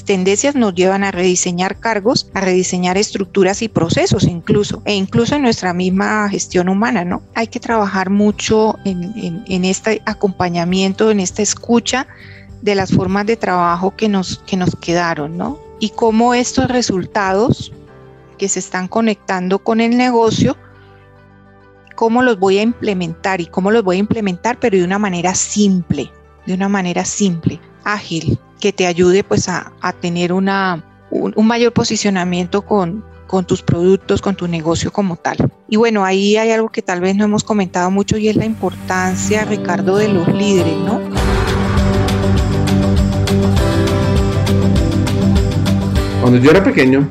tendencias 0.05 0.55
nos 0.55 0.75
llevan 0.75 1.05
a 1.05 1.11
rediseñar 1.11 1.81
cargos, 1.81 2.31
a 2.35 2.43
rediseñar 2.43 2.99
estructuras 2.99 3.63
y 3.63 3.69
procesos 3.69 4.25
incluso, 4.25 4.83
e 4.85 4.95
incluso 4.95 5.37
en 5.37 5.43
nuestra 5.43 5.73
misma 5.73 6.29
gestión 6.29 6.69
humana, 6.69 7.03
¿no? 7.03 7.23
Hay 7.35 7.47
que 7.47 7.61
trabajar 7.61 8.11
mucho 8.11 8.79
en, 8.85 9.43
en 9.47 9.65
este 9.65 10.03
acompañamiento, 10.05 11.11
en 11.11 11.21
esta 11.21 11.41
escucha 11.41 12.09
de 12.61 12.75
las 12.75 12.93
formas 12.93 13.25
de 13.25 13.37
trabajo 13.37 13.97
que 13.97 14.09
nos, 14.11 14.41
que 14.47 14.59
nos 14.59 14.77
quedaron, 14.77 15.39
¿no? 15.39 15.59
Y 15.79 15.91
cómo 15.91 16.35
estos 16.35 16.69
resultados 16.69 17.73
que 18.37 18.49
se 18.49 18.59
están 18.59 18.89
conectando 18.89 19.61
con 19.61 19.81
el 19.81 19.97
negocio 19.97 20.57
cómo 22.01 22.23
los 22.23 22.39
voy 22.39 22.57
a 22.57 22.63
implementar 22.63 23.43
y 23.43 23.47
cómo 23.47 23.71
los 23.71 23.85
voy 23.85 23.97
a 23.97 23.99
implementar, 23.99 24.59
pero 24.59 24.79
de 24.79 24.85
una 24.85 24.99
manera 24.99 25.35
simple, 25.35 26.11
de 26.47 26.55
una 26.55 26.67
manera 26.67 27.05
simple, 27.05 27.61
ágil, 27.85 28.39
que 28.59 28.73
te 28.73 28.87
ayude 28.87 29.23
pues 29.23 29.51
a, 29.51 29.71
tener 30.01 30.33
una, 30.33 30.83
un, 31.11 31.47
mayor 31.47 31.75
posicionamiento 31.75 32.63
con, 32.63 33.05
con 33.27 33.45
tus 33.45 33.61
productos, 33.61 34.23
con 34.23 34.35
tu 34.35 34.49
negocio 34.49 34.91
como 34.91 35.17
tal. 35.17 35.53
Y 35.69 35.77
bueno, 35.77 36.03
ahí 36.03 36.39
hay 36.39 36.53
algo 36.53 36.71
que 36.71 36.81
tal 36.81 37.03
vez 37.03 37.17
no 37.17 37.25
hemos 37.25 37.45
comentado 37.45 37.91
mucho 37.91 38.17
y 38.17 38.31
es 38.31 38.37
la 38.37 38.47
importancia, 38.47 39.45
Ricardo, 39.45 39.97
de 39.97 40.09
los 40.09 40.27
líderes, 40.29 40.79
¿no? 40.79 41.03
Cuando 46.23 46.39
yo 46.39 46.51
era 46.51 46.65
pequeño, 46.65 47.07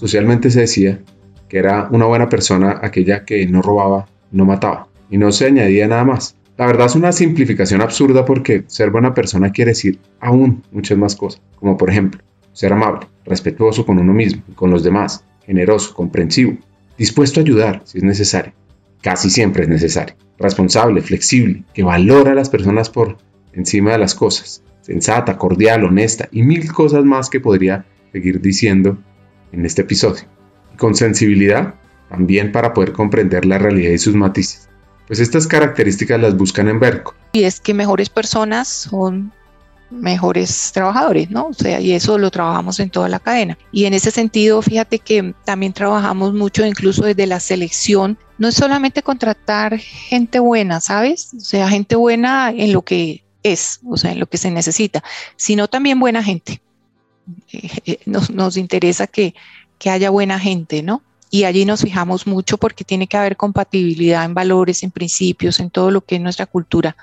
socialmente 0.00 0.50
se 0.50 0.62
decía 0.62 0.98
que 1.48 1.58
era 1.58 1.86
una 1.92 2.06
buena 2.06 2.28
persona 2.28 2.80
aquella 2.82 3.24
que 3.24 3.46
no 3.46 3.62
robaba, 3.62 4.08
no 4.32 4.44
mataba, 4.44 4.88
y 5.10 5.18
no 5.18 5.30
se 5.30 5.46
añadía 5.46 5.86
nada 5.86 6.04
más. 6.04 6.36
La 6.56 6.66
verdad 6.66 6.86
es 6.86 6.94
una 6.94 7.12
simplificación 7.12 7.80
absurda 7.80 8.24
porque 8.24 8.64
ser 8.66 8.90
buena 8.90 9.14
persona 9.14 9.52
quiere 9.52 9.70
decir 9.70 9.98
aún 10.20 10.62
muchas 10.70 10.98
más 10.98 11.16
cosas, 11.16 11.40
como 11.56 11.76
por 11.76 11.90
ejemplo, 11.90 12.20
ser 12.52 12.72
amable, 12.72 13.06
respetuoso 13.24 13.86
con 13.86 13.98
uno 13.98 14.12
mismo 14.12 14.42
y 14.48 14.52
con 14.52 14.70
los 14.70 14.82
demás, 14.82 15.24
generoso, 15.46 15.94
comprensivo, 15.94 16.58
dispuesto 16.98 17.40
a 17.40 17.42
ayudar 17.42 17.82
si 17.84 17.98
es 17.98 18.04
necesario, 18.04 18.52
casi 19.00 19.30
siempre 19.30 19.62
es 19.62 19.68
necesario, 19.68 20.14
responsable, 20.38 21.00
flexible, 21.00 21.64
que 21.72 21.82
valora 21.82 22.32
a 22.32 22.34
las 22.34 22.50
personas 22.50 22.90
por 22.90 23.16
encima 23.52 23.92
de 23.92 23.98
las 23.98 24.14
cosas, 24.14 24.62
sensata, 24.82 25.38
cordial, 25.38 25.84
honesta 25.84 26.28
y 26.32 26.42
mil 26.42 26.70
cosas 26.72 27.04
más 27.04 27.30
que 27.30 27.40
podría 27.40 27.86
seguir 28.12 28.40
diciendo 28.40 28.98
en 29.52 29.64
este 29.64 29.82
episodio. 29.82 30.24
Y 30.74 30.76
con 30.76 30.94
sensibilidad 30.94 31.74
también 32.12 32.52
para 32.52 32.74
poder 32.74 32.92
comprender 32.92 33.46
la 33.46 33.58
realidad 33.58 33.90
y 33.90 33.98
sus 33.98 34.14
matices. 34.14 34.68
Pues 35.06 35.18
estas 35.18 35.46
características 35.46 36.20
las 36.20 36.36
buscan 36.36 36.68
en 36.68 36.78
Berco. 36.78 37.14
Y 37.32 37.44
es 37.44 37.58
que 37.58 37.74
mejores 37.74 38.08
personas 38.10 38.68
son 38.68 39.32
mejores 39.90 40.70
trabajadores, 40.72 41.30
¿no? 41.30 41.48
O 41.48 41.52
sea, 41.52 41.80
y 41.80 41.92
eso 41.92 42.18
lo 42.18 42.30
trabajamos 42.30 42.80
en 42.80 42.90
toda 42.90 43.08
la 43.08 43.18
cadena. 43.18 43.58
Y 43.72 43.84
en 43.84 43.94
ese 43.94 44.10
sentido, 44.10 44.62
fíjate 44.62 44.98
que 44.98 45.34
también 45.44 45.72
trabajamos 45.72 46.32
mucho 46.34 46.64
incluso 46.64 47.04
desde 47.04 47.26
la 47.26 47.40
selección. 47.40 48.18
No 48.38 48.48
es 48.48 48.54
solamente 48.54 49.02
contratar 49.02 49.78
gente 49.78 50.38
buena, 50.38 50.80
¿sabes? 50.80 51.32
O 51.36 51.40
sea, 51.40 51.68
gente 51.68 51.96
buena 51.96 52.50
en 52.50 52.72
lo 52.72 52.82
que 52.82 53.22
es, 53.42 53.80
o 53.86 53.96
sea, 53.96 54.12
en 54.12 54.20
lo 54.20 54.26
que 54.26 54.38
se 54.38 54.50
necesita, 54.50 55.02
sino 55.36 55.68
también 55.68 55.98
buena 55.98 56.22
gente. 56.22 56.62
Eh, 57.52 57.68
eh, 57.84 57.98
nos, 58.06 58.30
nos 58.30 58.56
interesa 58.56 59.06
que, 59.06 59.34
que 59.78 59.90
haya 59.90 60.10
buena 60.10 60.38
gente, 60.38 60.82
¿no? 60.82 61.02
Y 61.32 61.44
allí 61.44 61.64
nos 61.64 61.80
fijamos 61.80 62.26
mucho 62.26 62.58
porque 62.58 62.84
tiene 62.84 63.06
que 63.06 63.16
haber 63.16 63.38
compatibilidad 63.38 64.26
en 64.26 64.34
valores, 64.34 64.82
en 64.82 64.90
principios, 64.90 65.60
en 65.60 65.70
todo 65.70 65.90
lo 65.90 66.02
que 66.02 66.16
es 66.16 66.20
nuestra 66.20 66.44
cultura 66.44 66.94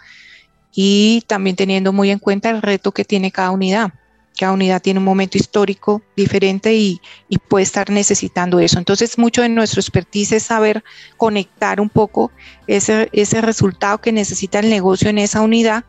y 0.71 1.23
también 1.25 1.55
teniendo 1.55 1.91
muy 1.93 2.11
en 2.11 2.19
cuenta 2.19 2.51
el 2.51 2.61
reto 2.61 2.91
que 2.91 3.03
tiene 3.03 3.31
cada 3.31 3.49
unidad. 3.49 3.91
Cada 4.39 4.53
unidad 4.53 4.83
tiene 4.83 4.99
un 4.99 5.03
momento 5.03 5.39
histórico 5.39 6.03
diferente 6.15 6.75
y, 6.75 7.01
puede 7.47 7.63
estar 7.63 7.89
necesitando 7.89 8.59
eso. 8.59 8.77
Entonces, 8.77 9.17
mucho 9.17 9.41
de 9.41 9.49
nuestro 9.49 9.81
expertise 9.81 10.33
es 10.33 10.43
saber 10.43 10.83
conectar 11.17 11.81
un 11.81 11.89
poco 11.89 12.31
ese, 12.67 13.09
ese 13.11 13.41
resultado 13.41 13.99
que 13.99 14.11
necesita 14.11 14.59
el 14.59 14.69
negocio 14.69 15.09
en 15.09 15.17
esa 15.17 15.41
unidad 15.41 15.85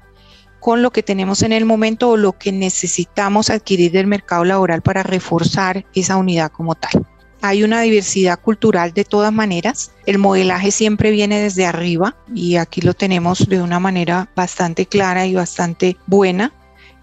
con 0.60 0.80
lo 0.80 0.90
que 0.90 1.02
tenemos 1.02 1.42
en 1.42 1.52
el 1.52 1.66
momento 1.66 2.08
o 2.08 2.16
lo 2.16 2.38
que 2.38 2.52
necesitamos 2.52 3.50
adquirir 3.50 3.92
del 3.92 4.06
mercado 4.06 4.46
laboral 4.46 4.80
para 4.80 5.02
reforzar 5.02 5.84
esa 5.94 6.16
unidad 6.16 6.50
como 6.50 6.74
tal. 6.74 7.06
Hay 7.42 7.62
una 7.64 7.80
diversidad 7.80 8.38
cultural 8.38 8.92
de 8.92 9.04
todas 9.04 9.32
maneras. 9.32 9.92
El 10.06 10.18
modelaje 10.18 10.70
siempre 10.70 11.10
viene 11.10 11.40
desde 11.40 11.64
arriba 11.64 12.16
y 12.34 12.56
aquí 12.56 12.80
lo 12.82 12.94
tenemos 12.94 13.48
de 13.48 13.62
una 13.62 13.80
manera 13.80 14.28
bastante 14.36 14.86
clara 14.86 15.26
y 15.26 15.34
bastante 15.34 15.96
buena. 16.06 16.52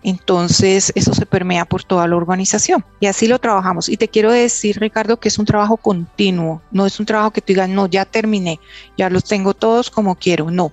Entonces, 0.04 0.92
eso 0.96 1.14
se 1.14 1.26
permea 1.26 1.66
por 1.66 1.84
toda 1.84 2.08
la 2.08 2.16
organización 2.16 2.86
y 3.00 3.08
así 3.08 3.28
lo 3.28 3.40
trabajamos. 3.40 3.90
Y 3.90 3.98
te 3.98 4.08
quiero 4.08 4.32
decir, 4.32 4.80
Ricardo, 4.80 5.20
que 5.20 5.28
es 5.28 5.40
un 5.40 5.46
trabajo 5.46 5.76
continuo, 5.78 6.62
no 6.72 6.86
es 6.86 7.00
un 7.00 7.06
trabajo 7.06 7.32
que 7.32 7.42
tú 7.42 7.48
digas, 7.48 7.68
no, 7.68 7.88
ya 7.88 8.06
terminé, 8.06 8.60
ya 8.98 9.10
los 9.10 9.24
tengo 9.24 9.54
todos 9.56 9.90
como 9.90 10.16
quiero, 10.16 10.52
no. 10.52 10.72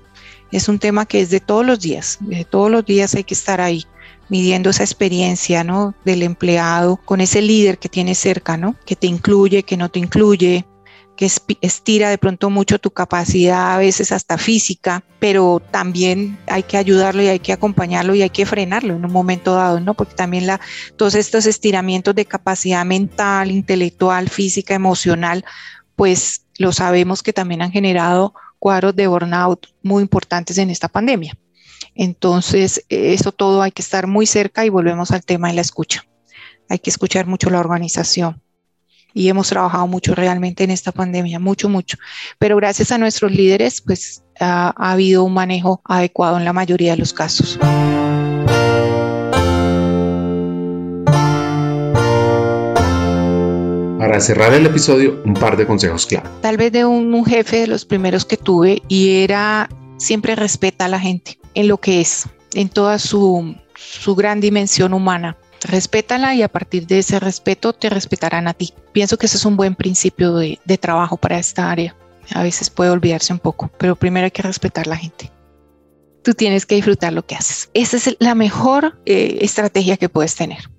Es 0.52 0.68
un 0.68 0.78
tema 0.78 1.06
que 1.06 1.20
es 1.20 1.30
de 1.30 1.40
todos 1.40 1.64
los 1.64 1.80
días, 1.80 2.18
de 2.20 2.44
todos 2.44 2.70
los 2.70 2.84
días 2.84 3.14
hay 3.14 3.24
que 3.24 3.34
estar 3.34 3.60
ahí 3.60 3.86
midiendo 4.28 4.70
esa 4.70 4.84
experiencia, 4.84 5.64
¿no? 5.64 5.94
Del 6.04 6.22
empleado 6.22 6.96
con 6.96 7.20
ese 7.20 7.42
líder 7.42 7.78
que 7.78 7.88
tiene 7.88 8.14
cerca. 8.14 8.58
Que 8.84 8.96
te 8.96 9.06
incluye, 9.06 9.62
que 9.62 9.76
no 9.76 9.88
te 9.88 9.98
incluye, 9.98 10.66
que 11.16 11.30
estira 11.60 12.10
de 12.10 12.18
pronto 12.18 12.50
mucho 12.50 12.78
tu 12.78 12.90
capacidad, 12.90 13.74
a 13.74 13.78
veces 13.78 14.12
hasta 14.12 14.36
física, 14.36 15.04
pero 15.18 15.62
también 15.70 16.38
hay 16.46 16.64
que 16.64 16.76
ayudarlo 16.76 17.22
y 17.22 17.28
hay 17.28 17.38
que 17.38 17.52
acompañarlo 17.52 18.14
y 18.14 18.22
hay 18.22 18.30
que 18.30 18.46
frenarlo 18.46 18.94
en 18.94 19.04
un 19.04 19.12
momento 19.12 19.54
dado, 19.54 19.80
¿no? 19.80 19.94
Porque 19.94 20.14
también 20.14 20.46
todos 20.96 21.14
estos 21.14 21.46
estiramientos 21.46 22.14
de 22.14 22.26
capacidad 22.26 22.84
mental, 22.84 23.50
intelectual, 23.50 24.28
física, 24.28 24.74
emocional, 24.74 25.44
pues 25.96 26.46
lo 26.58 26.72
sabemos 26.72 27.22
que 27.22 27.32
también 27.32 27.62
han 27.62 27.70
generado 27.70 28.34
cuadros 28.58 28.96
de 28.96 29.06
burnout 29.06 29.68
muy 29.82 30.02
importantes 30.02 30.58
en 30.58 30.70
esta 30.70 30.88
pandemia. 30.88 31.36
Entonces, 31.94 32.84
eso 32.88 33.32
todo 33.32 33.62
hay 33.62 33.70
que 33.70 33.82
estar 33.82 34.06
muy 34.06 34.26
cerca 34.26 34.64
y 34.64 34.68
volvemos 34.68 35.10
al 35.10 35.24
tema 35.24 35.48
de 35.48 35.54
la 35.54 35.60
escucha. 35.60 36.04
Hay 36.68 36.78
que 36.78 36.90
escuchar 36.90 37.26
mucho 37.26 37.50
la 37.50 37.60
organización. 37.60 38.40
Y 39.12 39.28
hemos 39.28 39.48
trabajado 39.48 39.86
mucho 39.86 40.14
realmente 40.14 40.64
en 40.64 40.72
esta 40.72 40.90
pandemia, 40.90 41.38
mucho, 41.38 41.68
mucho. 41.68 41.98
Pero 42.38 42.56
gracias 42.56 42.90
a 42.90 42.98
nuestros 42.98 43.30
líderes, 43.30 43.80
pues 43.80 44.24
ha, 44.40 44.74
habido 44.76 45.22
un 45.22 45.34
manejo 45.34 45.80
adecuado 45.84 46.36
en 46.36 46.44
la 46.44 46.52
mayoría 46.52 46.92
de 46.92 46.96
los 46.96 47.12
casos. 47.12 47.58
Para 53.98 54.20
cerrar 54.20 54.52
el 54.52 54.66
episodio, 54.66 55.22
un 55.24 55.34
par 55.34 55.56
de 55.56 55.66
consejos 55.66 56.06
clave. 56.06 56.28
Tal 56.42 56.56
vez 56.56 56.72
de 56.72 56.84
un, 56.84 57.14
un, 57.14 57.24
jefe 57.24 57.60
de 57.60 57.66
los 57.68 57.84
primeros 57.84 58.24
que 58.24 58.36
tuve 58.36 58.82
y 58.88 59.22
era 59.22 59.68
siempre 59.96 60.34
respeta 60.34 60.84
a 60.84 60.88
la 60.88 61.00
gente 61.00 61.38
en 61.54 61.68
lo 61.68 61.78
que 61.78 62.00
es, 62.00 62.28
en 62.54 62.68
toda 62.68 62.98
su, 62.98 63.56
su 63.74 64.14
gran 64.14 64.40
dimensión 64.40 64.92
humana. 64.92 65.36
Respétala 65.62 66.34
y 66.34 66.42
a 66.42 66.48
partir 66.48 66.86
de 66.86 66.98
ese 66.98 67.18
respeto 67.20 67.72
te 67.72 67.88
respetarán 67.88 68.48
a 68.48 68.54
ti. 68.54 68.74
Pienso 68.92 69.16
que 69.16 69.26
ese 69.26 69.38
es 69.38 69.44
un 69.44 69.56
buen 69.56 69.74
principio 69.74 70.34
de, 70.34 70.58
de 70.64 70.78
trabajo 70.78 71.16
para 71.16 71.38
esta 71.38 71.70
área. 71.70 71.96
A 72.34 72.42
veces 72.42 72.70
puede 72.70 72.90
olvidarse 72.90 73.32
un 73.32 73.38
poco, 73.38 73.70
pero 73.78 73.96
primero 73.96 74.26
hay 74.26 74.30
que 74.30 74.42
respetar 74.42 74.86
a 74.86 74.90
la 74.90 74.96
gente. 74.96 75.30
Tú 76.22 76.34
tienes 76.34 76.66
que 76.66 76.74
disfrutar 76.74 77.12
lo 77.12 77.24
que 77.26 77.34
haces. 77.34 77.70
Esa 77.74 77.96
es 77.96 78.16
la 78.18 78.34
mejor 78.34 78.98
eh, 79.04 79.38
estrategia 79.40 79.96
que 79.96 80.08
puedes 80.08 80.34
tener. 80.34 80.70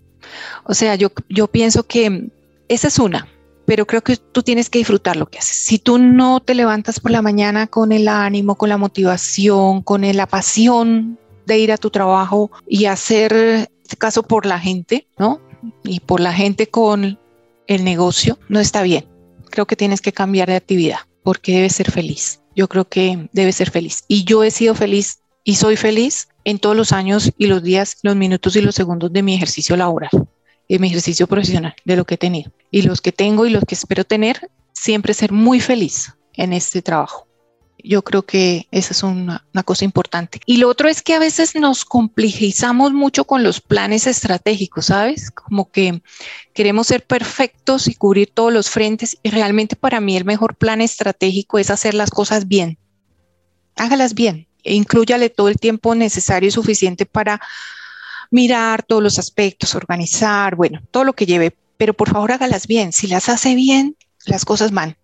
O 0.63 0.73
sea, 0.73 0.95
yo, 0.95 1.11
yo 1.29 1.47
pienso 1.47 1.85
que 1.85 2.29
esa 2.67 2.87
es 2.87 2.97
una, 2.97 3.27
pero 3.65 3.85
creo 3.85 4.01
que 4.01 4.17
tú 4.17 4.43
tienes 4.43 4.69
que 4.69 4.79
disfrutar 4.79 5.15
lo 5.15 5.25
que 5.25 5.39
haces. 5.39 5.65
Si 5.65 5.79
tú 5.79 5.97
no 5.97 6.39
te 6.39 6.55
levantas 6.55 6.99
por 6.99 7.11
la 7.11 7.21
mañana 7.21 7.67
con 7.67 7.91
el 7.91 8.07
ánimo, 8.07 8.55
con 8.55 8.69
la 8.69 8.77
motivación, 8.77 9.81
con 9.81 10.01
la 10.01 10.27
pasión 10.27 11.17
de 11.45 11.59
ir 11.59 11.71
a 11.71 11.77
tu 11.77 11.89
trabajo 11.89 12.51
y 12.67 12.85
hacer 12.85 13.69
este 13.83 13.97
caso 13.97 14.23
por 14.23 14.45
la 14.45 14.59
gente, 14.59 15.07
¿no? 15.17 15.41
Y 15.83 15.99
por 15.99 16.19
la 16.19 16.33
gente 16.33 16.67
con 16.67 17.19
el 17.67 17.83
negocio, 17.83 18.39
no 18.49 18.59
está 18.59 18.83
bien. 18.83 19.05
Creo 19.49 19.65
que 19.65 19.75
tienes 19.75 20.01
que 20.01 20.13
cambiar 20.13 20.47
de 20.47 20.55
actividad 20.55 20.99
porque 21.23 21.53
debes 21.53 21.75
ser 21.75 21.91
feliz. 21.91 22.41
Yo 22.55 22.67
creo 22.67 22.85
que 22.87 23.29
debes 23.33 23.55
ser 23.55 23.71
feliz. 23.71 24.05
Y 24.07 24.23
yo 24.23 24.43
he 24.43 24.51
sido 24.51 24.75
feliz 24.75 25.19
y 25.43 25.55
soy 25.55 25.75
feliz 25.75 26.27
en 26.43 26.59
todos 26.59 26.75
los 26.75 26.91
años 26.91 27.31
y 27.37 27.47
los 27.47 27.63
días, 27.63 27.97
los 28.03 28.15
minutos 28.15 28.55
y 28.55 28.61
los 28.61 28.75
segundos 28.75 29.11
de 29.11 29.23
mi 29.23 29.35
ejercicio 29.35 29.75
laboral, 29.75 30.09
de 30.67 30.79
mi 30.79 30.87
ejercicio 30.87 31.27
profesional, 31.27 31.75
de 31.85 31.95
lo 31.95 32.05
que 32.05 32.15
he 32.15 32.17
tenido. 32.17 32.51
Y 32.71 32.81
los 32.81 33.01
que 33.01 33.11
tengo 33.11 33.45
y 33.45 33.49
los 33.49 33.63
que 33.65 33.75
espero 33.75 34.03
tener, 34.03 34.49
siempre 34.73 35.13
ser 35.13 35.31
muy 35.31 35.59
feliz 35.59 36.13
en 36.33 36.53
este 36.53 36.81
trabajo. 36.81 37.27
Yo 37.83 38.03
creo 38.03 38.23
que 38.23 38.67
esa 38.71 38.93
es 38.93 39.03
una, 39.03 39.45
una, 39.53 39.63
cosa 39.63 39.85
importante. 39.85 40.39
Y 40.47 40.57
lo 40.57 40.69
otro 40.69 40.89
es 40.89 41.03
que 41.03 41.13
a 41.13 41.19
veces 41.19 41.53
nos 41.55 41.85
complejizamos 41.85 42.93
mucho 42.93 43.25
con 43.25 43.43
los 43.43 43.61
planes 43.61 44.07
estratégicos, 44.07 44.87
¿sabes? 44.87 45.29
Como 45.29 45.69
que 45.69 46.01
queremos 46.53 46.87
ser 46.87 47.05
perfectos 47.05 47.87
y 47.87 47.93
cubrir 47.93 48.31
todos 48.33 48.51
los 48.51 48.71
frentes. 48.71 49.17
Y 49.21 49.29
realmente 49.29 49.75
para 49.75 49.99
mí 49.99 50.17
el 50.17 50.25
mejor 50.25 50.55
plan 50.55 50.81
estratégico 50.81 51.59
es 51.59 51.69
hacer 51.69 51.93
las 51.93 52.09
cosas 52.09 52.47
bien. 52.47 52.79
Hágalas 53.75 54.15
bien. 54.15 54.47
E 54.63 54.73
incluyale 54.73 55.29
todo 55.29 55.49
el 55.49 55.57
tiempo 55.57 55.93
necesario 55.93 56.49
y 56.49 56.51
suficiente 56.51 57.05
para 57.05 57.39
mirar 58.31 58.83
todos 58.83 59.03
los 59.03 59.19
aspectos, 59.19 59.75
organizar, 59.75 60.55
bueno, 60.55 60.81
todo 60.91 61.03
lo 61.03 61.13
que 61.13 61.25
lleve. 61.25 61.55
Pero 61.77 61.93
por 61.93 62.09
favor 62.09 62.31
hágalas 62.31 62.67
bien. 62.67 62.93
Si 62.93 63.07
las 63.07 63.29
hace 63.29 63.55
bien, 63.55 63.95
las 64.25 64.45
cosas 64.45 64.71
van. 64.71 64.97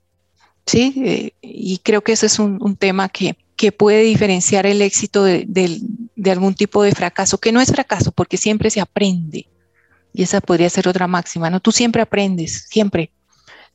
¿sí? 0.65 0.93
Eh, 1.03 1.33
y 1.41 1.79
creo 1.79 2.01
que 2.01 2.13
ese 2.13 2.27
es 2.27 2.39
un, 2.39 2.75
tema 2.75 3.09
que, 3.09 3.37
que, 3.55 3.71
puede 3.71 4.01
diferenciar 4.03 4.65
el 4.65 4.81
éxito 4.81 5.23
de, 5.23 5.45
de, 5.47 6.31
algún 6.31 6.55
tipo 6.55 6.83
de 6.83 6.93
fracaso, 6.93 7.37
que 7.39 7.51
no 7.51 7.61
es 7.61 7.71
fracaso 7.71 8.11
porque 8.11 8.37
siempre 8.37 8.69
se 8.69 8.81
aprende. 8.81 9.47
Y 10.13 10.23
esa 10.23 10.41
podría 10.41 10.69
ser 10.69 10.87
otra 10.87 11.07
máxima, 11.07 11.49
¿no? 11.49 11.59
Tú 11.59 11.71
siempre 11.71 12.01
aprendes, 12.01 12.67
siempre. 12.69 13.11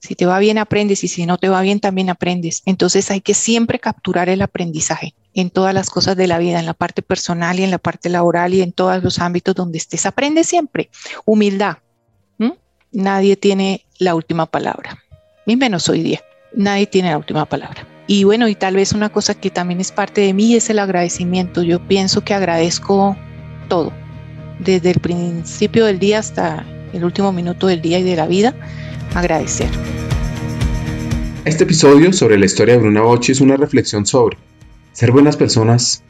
Si 0.06 0.14
te 0.14 0.26
va 0.26 0.38
bien, 0.38 0.58
aprendes 0.58 1.04
y 1.04 1.08
si 1.08 1.26
no 1.26 1.38
te 1.38 1.48
va 1.48 1.60
bien, 1.60 1.80
también 1.80 2.10
aprendes. 2.10 2.62
Entonces 2.64 3.10
hay 3.10 3.20
que 3.20 3.34
siempre 3.34 3.78
capturar 3.78 4.28
el 4.28 4.42
aprendizaje 4.42 5.14
en 5.34 5.50
todas 5.50 5.74
las 5.74 5.90
cosas 5.90 6.16
de 6.16 6.26
la 6.26 6.38
vida, 6.38 6.58
en 6.58 6.66
la 6.66 6.74
parte 6.74 7.02
personal 7.02 7.60
y 7.60 7.64
en 7.64 7.70
la 7.70 7.78
parte 7.78 8.08
laboral 8.08 8.54
y 8.54 8.62
en 8.62 8.72
todos 8.72 9.02
los 9.02 9.18
ámbitos 9.18 9.54
donde 9.54 9.78
estés. 9.78 10.06
Aprende 10.06 10.44
siempre. 10.44 10.90
Humildad. 11.24 11.78
Nadie 12.92 13.36
tiene 13.36 13.84
la 13.98 14.14
última 14.14 14.46
palabra, 14.46 14.96
ni 15.44 15.56
menos 15.56 15.86
hoy 15.90 16.02
día 16.02 16.22
nadie 16.56 16.86
tiene 16.86 17.10
la 17.10 17.18
última 17.18 17.44
palabra. 17.44 17.86
Y 18.08 18.24
bueno, 18.24 18.48
y 18.48 18.54
tal 18.54 18.74
vez 18.74 18.92
una 18.92 19.08
cosa 19.10 19.34
que 19.34 19.50
también 19.50 19.80
es 19.80 19.92
parte 19.92 20.22
de 20.22 20.32
mí 20.32 20.54
es 20.54 20.70
el 20.70 20.78
agradecimiento. 20.78 21.62
Yo 21.62 21.86
pienso 21.86 22.22
que 22.22 22.34
agradezco 22.34 23.16
todo, 23.68 23.92
desde 24.58 24.90
el 24.90 25.00
principio 25.00 25.86
del 25.86 25.98
día 25.98 26.20
hasta 26.20 26.64
el 26.92 27.04
último 27.04 27.32
minuto 27.32 27.66
del 27.66 27.80
día 27.82 27.98
y 27.98 28.02
de 28.02 28.16
la 28.16 28.26
vida, 28.26 28.54
agradecer. 29.14 29.68
Este 31.44 31.64
episodio 31.64 32.12
sobre 32.12 32.38
la 32.38 32.46
historia 32.46 32.74
de 32.74 32.80
Bruna 32.80 33.02
Bocci 33.02 33.32
es 33.32 33.40
una 33.40 33.56
reflexión 33.56 34.06
sobre 34.06 34.36
ser 34.92 35.12
buenas 35.12 35.36
personas 35.36 36.02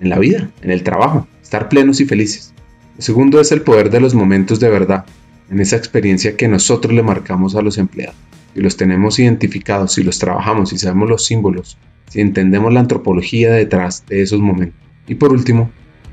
en 0.00 0.08
la 0.10 0.18
vida, 0.18 0.50
en 0.62 0.70
el 0.70 0.82
trabajo, 0.82 1.26
estar 1.42 1.68
plenos 1.68 2.00
y 2.00 2.04
felices. 2.04 2.52
El 2.98 3.02
segundo 3.02 3.40
es 3.40 3.52
el 3.52 3.62
poder 3.62 3.90
de 3.90 4.00
los 4.00 4.14
momentos 4.14 4.60
de 4.60 4.68
verdad, 4.68 5.06
en 5.50 5.60
esa 5.60 5.76
experiencia 5.76 6.36
que 6.36 6.48
nosotros 6.48 6.92
le 6.92 7.02
marcamos 7.02 7.54
a 7.56 7.62
los 7.62 7.78
empleados 7.78 8.16
y 8.54 8.60
los 8.60 8.76
tenemos 8.76 9.18
identificados, 9.18 9.94
si 9.94 10.02
los 10.02 10.18
trabajamos, 10.18 10.70
si 10.70 10.78
sabemos 10.78 11.08
los 11.08 11.24
símbolos, 11.24 11.78
si 12.08 12.20
entendemos 12.20 12.72
la 12.72 12.80
antropología 12.80 13.50
detrás 13.52 14.04
de 14.06 14.22
esos 14.22 14.40
momentos. 14.40 14.78
Y 15.06 15.14
por 15.14 15.32
último, 15.32 15.70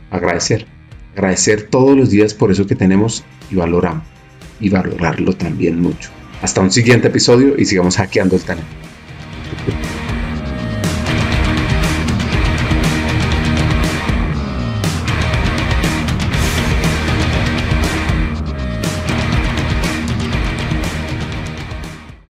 agradecer. 0.09 0.65
Agradecer 1.19 1.63
todos 1.63 1.97
los 1.97 2.11
días 2.11 2.33
por 2.33 2.49
eso 2.49 2.65
que 2.65 2.75
tenemos 2.75 3.25
y 3.51 3.55
valoramos. 3.55 4.05
Y 4.61 4.69
valorarlo 4.69 5.33
también 5.33 5.81
mucho. 5.81 6.09
Hasta 6.41 6.61
un 6.61 6.71
siguiente 6.71 7.09
episodio 7.09 7.55
y 7.57 7.65
sigamos 7.65 7.97
hackeando 7.97 8.37
el 8.37 8.41
talento. 8.41 8.69